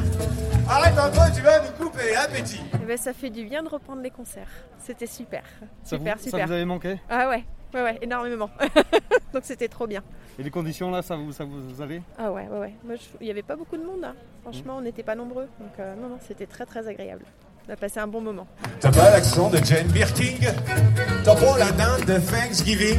Arrête 0.68 0.98
un 0.98 1.08
peu, 1.10 1.34
tu 1.34 1.40
vas 1.42 1.60
nous 1.60 1.77
couper 1.98 2.14
l'appétit. 2.14 2.60
Eh 2.74 2.86
ben, 2.86 2.96
ça 2.96 3.12
fait 3.12 3.30
du 3.30 3.44
bien 3.44 3.62
de 3.62 3.68
reprendre 3.68 4.02
les 4.02 4.10
concerts. 4.10 4.48
C'était 4.78 5.06
super. 5.06 5.42
Ça 5.82 5.96
super, 5.96 6.16
vous, 6.16 6.22
super. 6.24 6.40
Ça 6.40 6.46
vous 6.46 6.52
avait 6.52 6.64
manqué? 6.64 7.00
Ah 7.10 7.28
ouais, 7.28 7.44
ouais, 7.74 7.82
ouais, 7.82 7.98
énormément. 8.02 8.50
Donc 9.32 9.42
c'était 9.44 9.68
trop 9.68 9.86
bien. 9.86 10.02
Et 10.38 10.42
les 10.42 10.50
conditions 10.50 10.90
là, 10.90 11.02
ça 11.02 11.16
vous, 11.16 11.32
ça 11.32 11.44
vous 11.44 11.82
allait? 11.82 12.02
Ah 12.18 12.30
ouais, 12.32 12.46
ouais, 12.48 12.58
ouais. 12.58 12.74
Moi, 12.84 12.94
je- 12.96 13.02
il 13.20 13.24
n'y 13.24 13.30
avait 13.30 13.42
pas 13.42 13.56
beaucoup 13.56 13.76
de 13.76 13.84
monde. 13.84 14.04
hein. 14.04 14.14
Franchement, 14.42 14.76
on 14.76 14.80
n'était 14.80 15.02
pas 15.02 15.14
nombreux. 15.14 15.48
Donc 15.60 15.72
euh, 15.78 15.94
non, 15.96 16.08
non, 16.08 16.18
c'était 16.26 16.46
très, 16.46 16.64
très 16.64 16.86
agréable. 16.88 17.24
On 17.68 17.72
a 17.72 17.76
passé 17.76 18.00
un 18.00 18.06
bon 18.06 18.22
moment. 18.22 18.46
T'as 18.80 18.90
pas 18.90 19.10
l'accent 19.10 19.50
de 19.50 19.58
Jane 19.58 19.88
Birking 19.88 20.38
T'as 21.22 21.34
pas 21.34 21.58
la 21.58 21.70
dinde 21.72 22.04
de 22.06 22.18
Thanksgiving? 22.18 22.98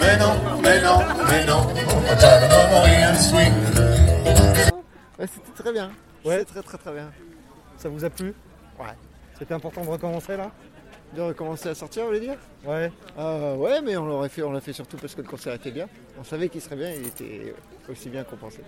Mais 0.00 0.16
non, 0.18 0.34
mais 0.62 0.82
non, 0.82 0.98
mais 1.30 1.46
non 1.46 1.66
c'était 5.20 5.62
très 5.62 5.72
bien. 5.72 5.90
Ouais. 6.24 6.38
C'était 6.40 6.52
très 6.52 6.62
très 6.62 6.78
très 6.78 6.92
bien. 6.92 7.10
Ça 7.78 7.88
vous 7.88 8.04
a 8.04 8.10
plu? 8.10 8.34
Ouais. 8.78 8.86
C'était 9.38 9.54
important 9.54 9.84
de 9.84 9.88
recommencer 9.88 10.36
là? 10.36 10.50
De 11.14 11.22
recommencer 11.22 11.68
à 11.70 11.74
sortir, 11.74 12.02
vous 12.02 12.08
voulez 12.08 12.20
dire? 12.20 12.36
Ouais. 12.66 12.92
Euh, 13.18 13.54
ouais, 13.54 13.80
mais 13.80 13.96
on 13.96 14.04
l'aurait 14.04 14.28
fait, 14.28 14.42
on 14.42 14.52
l'a 14.52 14.60
fait 14.60 14.72
surtout 14.72 14.96
parce 14.96 15.14
que 15.14 15.22
le 15.22 15.28
concert 15.28 15.54
était 15.54 15.70
bien. 15.70 15.88
On 16.20 16.24
savait 16.24 16.48
qu'il 16.48 16.60
serait 16.60 16.76
bien, 16.76 16.90
il 16.92 17.06
était 17.06 17.54
aussi 17.88 18.10
bien 18.10 18.24
qu'on 18.24 18.36
pensait. 18.36 18.64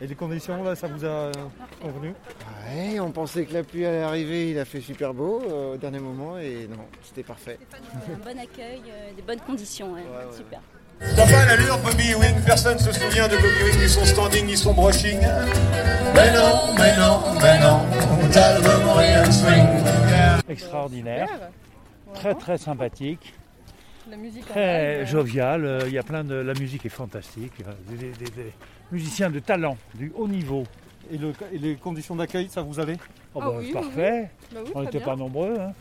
Et 0.00 0.06
les 0.06 0.14
conditions 0.14 0.64
là, 0.64 0.74
ça 0.74 0.88
vous 0.88 1.04
a 1.04 1.30
convenu? 1.80 2.14
Ouais, 2.66 2.98
on 2.98 3.12
pensait 3.12 3.44
que 3.44 3.52
la 3.52 3.62
pluie 3.62 3.84
allait 3.86 4.02
arriver, 4.02 4.50
il 4.50 4.58
a 4.58 4.64
fait 4.64 4.80
super 4.80 5.14
beau 5.14 5.40
euh, 5.42 5.74
au 5.74 5.76
dernier 5.76 6.00
moment 6.00 6.38
et 6.38 6.66
non, 6.68 6.86
c'était 7.02 7.22
parfait. 7.22 7.58
Un 7.72 8.16
bon 8.18 8.38
accueil, 8.38 8.82
euh, 8.88 9.12
des 9.14 9.22
bonnes 9.22 9.40
conditions, 9.40 9.92
ouais. 9.92 10.02
super. 10.34 10.60
T'as 11.00 11.26
pas 11.26 11.46
l'allure 11.46 11.78
Bobby 11.78 12.10
Ewing 12.12 12.40
Personne 12.44 12.78
se 12.78 12.92
souvient 12.92 13.28
de 13.28 13.36
Bobby 13.36 13.48
Ewing 13.62 13.82
Ni 13.82 13.88
son 13.88 14.04
standing, 14.04 14.46
ni 14.46 14.56
son 14.56 14.72
brushing 14.74 15.18
Mais 16.14 16.32
non, 16.32 16.74
mais 16.78 16.96
non, 16.96 17.20
mais 17.40 17.58
non 17.60 17.80
T'as 18.32 18.58
le 18.58 18.62
Memorial 18.62 19.32
Swing 19.32 19.66
Extraordinaire, 20.48 21.28
très 22.14 22.34
très 22.34 22.58
sympathique, 22.58 23.32
La 24.10 24.16
musique 24.16 24.44
en 24.50 24.52
très 24.52 24.96
live, 24.98 25.02
euh, 25.02 25.06
jovial. 25.06 25.82
Il 25.86 25.92
y 25.92 25.98
a 25.98 26.02
plein 26.02 26.24
de 26.24 26.34
la 26.34 26.52
musique 26.54 26.84
est 26.84 26.90
fantastique. 26.90 27.52
euh, 27.66 27.72
Des, 27.88 28.10
des- 28.10 28.30
des 28.30 28.52
musiciens 28.90 29.30
de 29.30 29.38
talent, 29.38 29.76
du 29.94 30.12
haut 30.14 30.28
niveau. 30.28 30.64
et, 31.10 31.16
le- 31.16 31.32
et 31.52 31.58
les 31.58 31.76
conditions 31.76 32.16
d'accueil, 32.16 32.48
ça 32.50 32.60
vous 32.62 32.80
allait 32.80 32.98
Oh, 33.34 33.40
Ah 33.42 33.46
bah, 33.46 33.52
oui, 33.58 33.64
oui, 33.68 33.72
parfait. 33.72 34.30
Bah 34.52 34.60
oui, 34.64 34.72
On 34.74 34.82
n'était 34.82 35.00
pas 35.00 35.16
nombreux. 35.16 35.56
hein. 35.58 35.72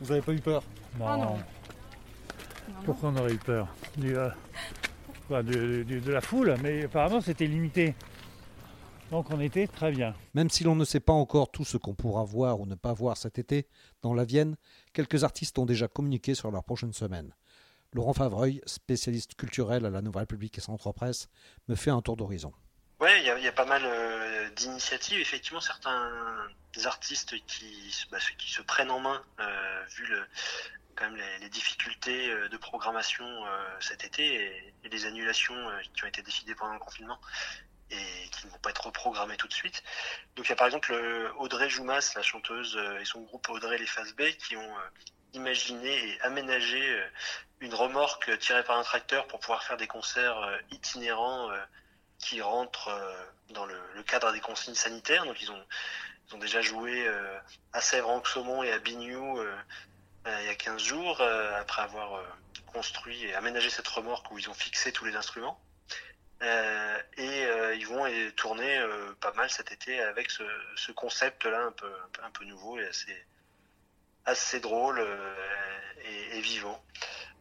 Vous 0.00 0.10
avez 0.10 0.22
pas 0.22 0.32
eu 0.32 0.40
peur? 0.40 0.62
Non. 0.98 1.06
Ah 1.08 1.16
non. 1.16 1.36
Pourquoi 2.84 3.10
on 3.10 3.16
aurait 3.16 3.32
eu 3.32 3.38
peur 3.38 3.68
du, 3.96 4.16
euh, 4.16 4.30
du- 5.42 5.84
du- 5.84 6.00
de 6.00 6.12
la 6.12 6.20
foule, 6.20 6.56
mais 6.62 6.84
apparemment 6.84 7.20
c'était 7.20 7.46
limité. 7.46 7.94
Donc 9.10 9.30
on 9.30 9.40
était 9.40 9.66
très 9.66 9.92
bien. 9.92 10.14
Même 10.34 10.50
si 10.50 10.64
l'on 10.64 10.74
ne 10.74 10.84
sait 10.84 11.00
pas 11.00 11.12
encore 11.12 11.50
tout 11.50 11.64
ce 11.64 11.76
qu'on 11.76 11.94
pourra 11.94 12.24
voir 12.24 12.60
ou 12.60 12.66
ne 12.66 12.74
pas 12.74 12.92
voir 12.92 13.16
cet 13.16 13.38
été, 13.38 13.66
dans 14.02 14.14
la 14.14 14.24
Vienne, 14.24 14.56
quelques 14.92 15.24
artistes 15.24 15.58
ont 15.58 15.66
déjà 15.66 15.88
communiqué 15.88 16.34
sur 16.34 16.50
leur 16.50 16.64
prochaine 16.64 16.92
semaine. 16.92 17.34
Laurent 17.92 18.12
Favreuil, 18.14 18.60
spécialiste 18.66 19.34
culturel 19.36 19.86
à 19.86 19.90
la 19.90 20.02
Nouvelle 20.02 20.20
République 20.22 20.58
et 20.58 20.60
Centre 20.60 20.90
Presse, 20.92 21.28
me 21.68 21.76
fait 21.76 21.90
un 21.90 22.02
tour 22.02 22.16
d'horizon. 22.16 22.52
Ouais, 23.00 23.20
il 23.20 23.26
y, 23.26 23.30
a- 23.30 23.38
il 23.38 23.44
y 23.44 23.48
a 23.48 23.52
pas 23.52 23.66
mal 23.66 23.82
euh, 23.84 24.48
d'initiatives. 24.56 25.20
Effectivement, 25.20 25.60
certains 25.60 26.10
artistes 26.86 27.34
qui, 27.46 27.90
se- 27.92 28.08
bah, 28.10 28.18
qui 28.38 28.50
se 28.50 28.62
prennent 28.62 28.90
en 28.90 28.98
main, 29.00 29.22
euh, 29.38 29.84
vu 29.96 30.06
le, 30.08 30.22
quand 30.94 31.10
même 31.10 31.20
les, 31.40 31.48
difficultés 31.48 32.30
euh, 32.30 32.48
de 32.48 32.56
programmation 32.56 33.24
euh, 33.24 33.80
cet 33.80 34.04
été 34.04 34.34
et, 34.82 34.88
les 34.88 35.06
annulations 35.06 35.54
euh, 35.54 35.80
qui 35.94 36.04
ont 36.04 36.08
été 36.08 36.22
décidées 36.22 36.54
pendant 36.54 36.74
le 36.74 36.78
confinement 36.78 37.20
et 37.90 38.28
qui 38.30 38.46
ne 38.46 38.50
vont 38.50 38.58
pas 38.58 38.70
être 38.70 38.86
reprogrammées 38.86 39.36
tout 39.36 39.46
de 39.46 39.52
suite. 39.52 39.82
Donc 40.36 40.46
il 40.46 40.48
y 40.48 40.52
a 40.52 40.56
par 40.56 40.66
exemple 40.66 40.92
Audrey 41.36 41.68
Joumas, 41.68 42.12
la 42.16 42.22
chanteuse, 42.22 42.80
et 43.00 43.04
son 43.04 43.20
groupe 43.20 43.48
Audrey 43.50 43.76
Les 43.76 43.86
Faces 43.86 44.14
B 44.14 44.22
qui 44.38 44.56
ont 44.56 44.76
imaginé 45.34 45.90
et 46.08 46.20
aménagé 46.22 47.04
une 47.60 47.74
remorque 47.74 48.36
tirée 48.38 48.64
par 48.64 48.78
un 48.78 48.82
tracteur 48.82 49.26
pour 49.26 49.38
pouvoir 49.38 49.62
faire 49.62 49.76
des 49.76 49.86
concerts 49.86 50.58
itinérants 50.70 51.50
qui 52.18 52.40
rentrent 52.40 52.90
dans 53.50 53.66
le, 53.66 54.02
cadre 54.04 54.32
des 54.32 54.40
consignes 54.40 54.74
sanitaires. 54.74 55.26
Donc 55.26 55.40
ils 55.42 55.52
ont, 55.52 55.64
ils 56.28 56.34
ont 56.34 56.38
déjà 56.38 56.62
joué 56.62 57.06
à 57.74 57.82
Sèvres-en-Saumon 57.82 58.62
et 58.62 58.72
à 58.72 58.78
Bignou 58.78 59.38
il 60.26 60.46
y 60.46 60.48
a 60.48 60.54
15 60.54 60.82
jours, 60.82 61.20
euh, 61.20 61.60
après 61.60 61.82
avoir 61.82 62.14
euh, 62.14 62.24
construit 62.66 63.24
et 63.24 63.34
aménagé 63.34 63.70
cette 63.70 63.88
remorque 63.88 64.30
où 64.30 64.38
ils 64.38 64.48
ont 64.48 64.54
fixé 64.54 64.92
tous 64.92 65.04
les 65.04 65.16
instruments. 65.16 65.60
Euh, 66.42 66.98
et 67.16 67.44
euh, 67.46 67.74
ils 67.74 67.86
vont 67.86 68.04
tourner 68.36 68.78
euh, 68.78 69.12
pas 69.20 69.32
mal 69.32 69.48
cet 69.50 69.72
été 69.72 70.00
avec 70.00 70.30
ce, 70.30 70.42
ce 70.76 70.92
concept-là 70.92 71.72
un 72.22 72.30
peu, 72.30 72.44
nouveau 72.44 72.78
et 72.78 72.88
assez, 74.26 74.60
drôle 74.60 74.98
euh, 74.98 75.34
et, 76.32 76.40
vivant. 76.40 76.82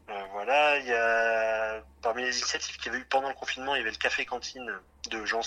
Euh, 0.09 0.23
voilà, 0.31 0.77
il 0.79 0.85
y 0.85 0.93
a 0.93 1.81
parmi 2.01 2.23
les 2.23 2.37
initiatives 2.37 2.77
qu'il 2.77 2.87
y 2.87 2.89
avait 2.89 2.99
eu 2.99 3.05
pendant 3.05 3.29
le 3.29 3.35
confinement, 3.35 3.75
il 3.75 3.79
y 3.79 3.81
avait 3.81 3.91
le 3.91 3.97
café 3.97 4.25
cantine 4.25 4.71
de 5.09 5.25
Jean 5.25 5.41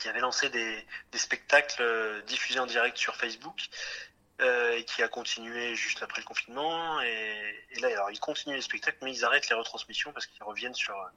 qui 0.00 0.08
avait 0.08 0.20
lancé 0.20 0.48
des, 0.48 0.86
spectacles 1.14 1.82
euh, 1.82 2.22
diffusés 2.22 2.58
en 2.58 2.66
direct 2.66 2.96
sur 2.96 3.14
Facebook 3.14 3.60
euh, 3.60 4.09
et 4.40 4.84
qui 4.84 5.02
a 5.02 5.08
continué 5.08 5.74
juste 5.74 6.02
après 6.02 6.20
le 6.20 6.26
confinement. 6.26 7.00
Et, 7.02 7.56
là, 7.80 7.88
alors 7.88 8.10
ils 8.10 8.20
continuent 8.20 8.54
les 8.54 8.62
spectacles, 8.62 8.98
mais 9.02 9.12
ils 9.12 9.24
arrêtent 9.24 9.48
les 9.48 9.54
retransmissions 9.54 10.12
parce 10.12 10.26
qu'ils 10.26 10.42
reviennent 10.42 10.74
sur 10.74 10.96
euh, 10.96 11.08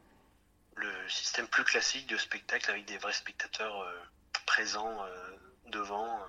le 0.76 1.10
système 1.10 1.48
plus 1.48 1.64
classique 1.64 2.08
de 2.08 2.18
spectacle 2.18 2.70
avec 2.70 2.86
des 2.86 2.98
vrais 2.98 3.14
spectateurs 3.14 3.82
euh, 3.82 4.00
présents 4.46 5.04
euh, 5.06 5.38
devant 5.68 6.20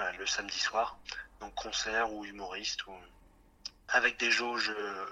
euh, 0.00 0.12
le 0.18 0.26
samedi 0.26 0.58
soir, 0.58 0.98
donc 1.40 1.54
concert 1.54 2.12
ou 2.12 2.24
humoriste 2.24 2.86
ou 2.86 2.94
avec 3.88 4.18
des 4.18 4.30
jauges 4.30 4.70
euh, 4.70 5.06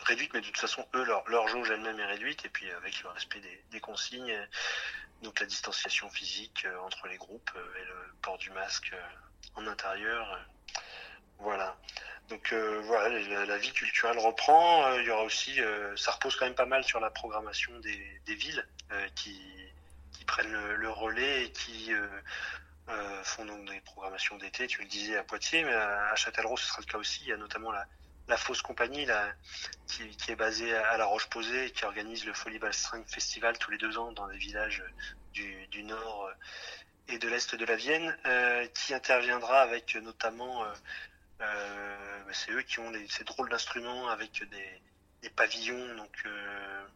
réduites, 0.00 0.32
mais 0.34 0.40
de 0.40 0.46
toute 0.46 0.58
façon, 0.58 0.86
eux, 0.94 1.04
leur, 1.04 1.28
leur 1.28 1.48
jauge 1.48 1.70
elle-même 1.70 1.98
est 2.00 2.06
réduite, 2.06 2.44
et 2.44 2.48
puis 2.48 2.70
avec 2.70 3.02
le 3.02 3.10
respect 3.10 3.40
des, 3.40 3.64
des 3.70 3.80
consignes, 3.80 4.32
euh, 4.32 4.46
donc 5.22 5.38
la 5.40 5.46
distanciation 5.46 6.10
physique 6.10 6.64
euh, 6.64 6.78
entre 6.80 7.06
les 7.06 7.16
groupes 7.16 7.50
euh, 7.56 7.80
et 7.80 7.84
le 7.84 8.14
port 8.22 8.38
du 8.38 8.50
masque 8.50 8.90
euh, 8.92 9.02
en 9.54 9.66
intérieur. 9.66 10.32
euh, 10.32 10.80
voilà. 11.38 11.76
Donc 12.28 12.52
euh, 12.52 12.80
voilà, 12.84 13.18
la, 13.44 13.58
vie 13.58 13.72
culturelle 13.72 14.18
reprend. 14.18 14.86
Euh, 14.86 15.00
il 15.02 15.06
y 15.06 15.10
aura 15.10 15.24
aussi, 15.24 15.60
ça 15.96 16.12
repose 16.12 16.36
quand 16.36 16.46
même 16.46 16.54
pas 16.54 16.66
mal 16.66 16.82
sur 16.84 17.00
la 17.00 17.10
programmation 17.10 17.78
des, 17.80 18.34
villes 18.34 18.66
qui, 19.14 19.36
prennent 20.26 20.52
le, 20.52 20.90
relais 20.90 21.44
et 21.44 21.52
qui 21.52 21.92
font 23.24 23.44
donc 23.44 23.68
des 23.68 23.80
programmations 23.82 24.38
d'été. 24.38 24.66
Tu 24.66 24.80
le 24.80 24.88
disais 24.88 25.18
à 25.18 25.22
Poitiers, 25.22 25.64
mais 25.64 25.74
à, 25.74 26.08
à 26.08 26.16
Châtellerault, 26.16 26.56
ce 26.56 26.66
sera 26.66 26.80
le 26.80 26.86
cas 26.86 26.98
aussi. 26.98 27.24
Il 27.24 27.28
y 27.28 27.32
a 27.32 27.36
notamment 27.36 27.72
la, 27.72 28.36
Fausse 28.38 28.62
Compagnie 28.62 29.06
qui, 29.86 30.32
est 30.32 30.36
basée 30.36 30.74
à, 30.74 30.96
La 30.96 31.04
Roche-Posay 31.04 31.66
et 31.66 31.70
qui 31.72 31.84
organise 31.84 32.24
le 32.24 32.32
Folie 32.32 32.58
String 32.72 33.04
Festival 33.06 33.58
tous 33.58 33.70
les 33.70 33.78
deux 33.78 33.98
ans 33.98 34.12
dans 34.12 34.28
des 34.28 34.38
villages 34.38 34.82
du, 35.34 35.82
nord 35.82 36.30
et 37.08 37.18
de 37.18 37.28
l'est 37.28 37.54
de 37.54 37.64
la 37.64 37.76
Vienne, 37.76 38.16
euh, 38.26 38.66
qui 38.68 38.94
interviendra 38.94 39.60
avec 39.60 39.94
notamment, 39.96 40.64
euh, 40.64 40.72
euh, 41.42 42.24
bah, 42.24 42.32
c'est 42.32 42.50
eux 42.52 42.62
qui 42.62 42.80
ont 42.80 42.92
ces 43.08 43.24
drôles 43.24 43.48
d'instruments 43.48 44.08
avec 44.08 44.42
des, 44.50 45.30
pavillons, 45.30 45.96
donc 45.96 46.22
euh, 46.26 46.86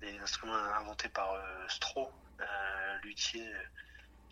des 0.00 0.18
instruments 0.20 0.54
inventés 0.54 1.08
par 1.08 1.32
euh, 1.32 1.68
Stroh, 1.68 2.10
euh, 2.40 2.98
luthier 3.02 3.46
euh, 3.46 3.62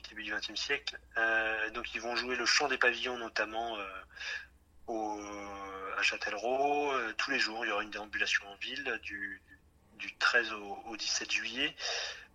début 0.09 0.23
du 0.23 0.33
XXe 0.33 0.55
siècle. 0.55 0.99
Euh, 1.17 1.71
donc 1.71 1.95
ils 1.95 2.01
vont 2.01 2.17
jouer 2.17 2.37
le 2.37 2.47
chant 2.47 2.69
des 2.69 2.79
pavillons 2.79 3.19
notamment 3.19 3.77
euh, 3.77 3.85
à 5.97 6.03
Châtellerault. 6.03 6.93
Euh, 6.93 7.13
tous 7.17 7.31
les 7.31 7.39
jours, 7.39 7.65
il 7.65 7.69
y 7.69 7.73
aura 7.73 7.83
une 7.83 7.91
déambulation 7.91 8.47
en 8.49 8.55
ville 8.57 9.01
du, 9.03 9.41
du 9.99 10.15
13 10.17 10.53
au, 10.53 10.79
au 10.87 10.97
17 10.97 11.31
juillet. 11.31 11.75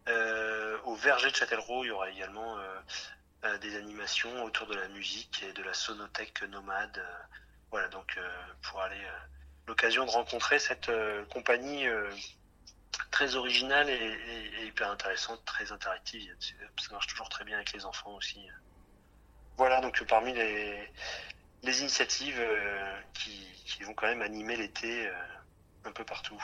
Euh, 0.07 0.77
au 0.85 0.95
Verger 0.95 1.29
de 1.29 1.35
Châtellerault, 1.35 1.83
il 1.83 1.87
y 1.87 1.91
aura 1.91 2.09
également 2.09 2.57
euh, 2.57 2.79
euh, 3.45 3.57
des 3.59 3.75
animations 3.77 4.43
autour 4.43 4.67
de 4.67 4.75
la 4.75 4.87
musique 4.89 5.43
et 5.43 5.53
de 5.53 5.63
la 5.63 5.73
sonothèque 5.73 6.41
nomade. 6.43 7.03
Voilà, 7.69 7.87
donc 7.87 8.19
pour 8.63 8.81
aller 8.81 9.01
l'occasion 9.65 10.05
de 10.05 10.11
rencontrer 10.11 10.59
cette 10.59 10.91
compagnie 11.29 11.85
très 13.11 13.35
originale 13.37 13.89
et, 13.89 14.65
hyper 14.65 14.91
intéressante, 14.91 15.45
très 15.45 15.71
interactive. 15.71 16.35
Ça 16.41 16.91
marche 16.91 17.07
toujours 17.07 17.29
très 17.29 17.45
bien 17.45 17.55
avec 17.55 17.71
les 17.71 17.85
enfants 17.85 18.13
aussi. 18.15 18.45
Voilà, 19.55 19.79
donc 19.79 20.03
parmi 20.03 20.33
les, 20.33 20.91
initiatives 21.63 22.45
qui, 23.13 23.83
vont 23.83 23.93
quand 23.93 24.07
même 24.07 24.21
animer 24.21 24.57
l'été 24.57 25.09
un 25.85 25.91
peu 25.93 26.03
partout. 26.03 26.43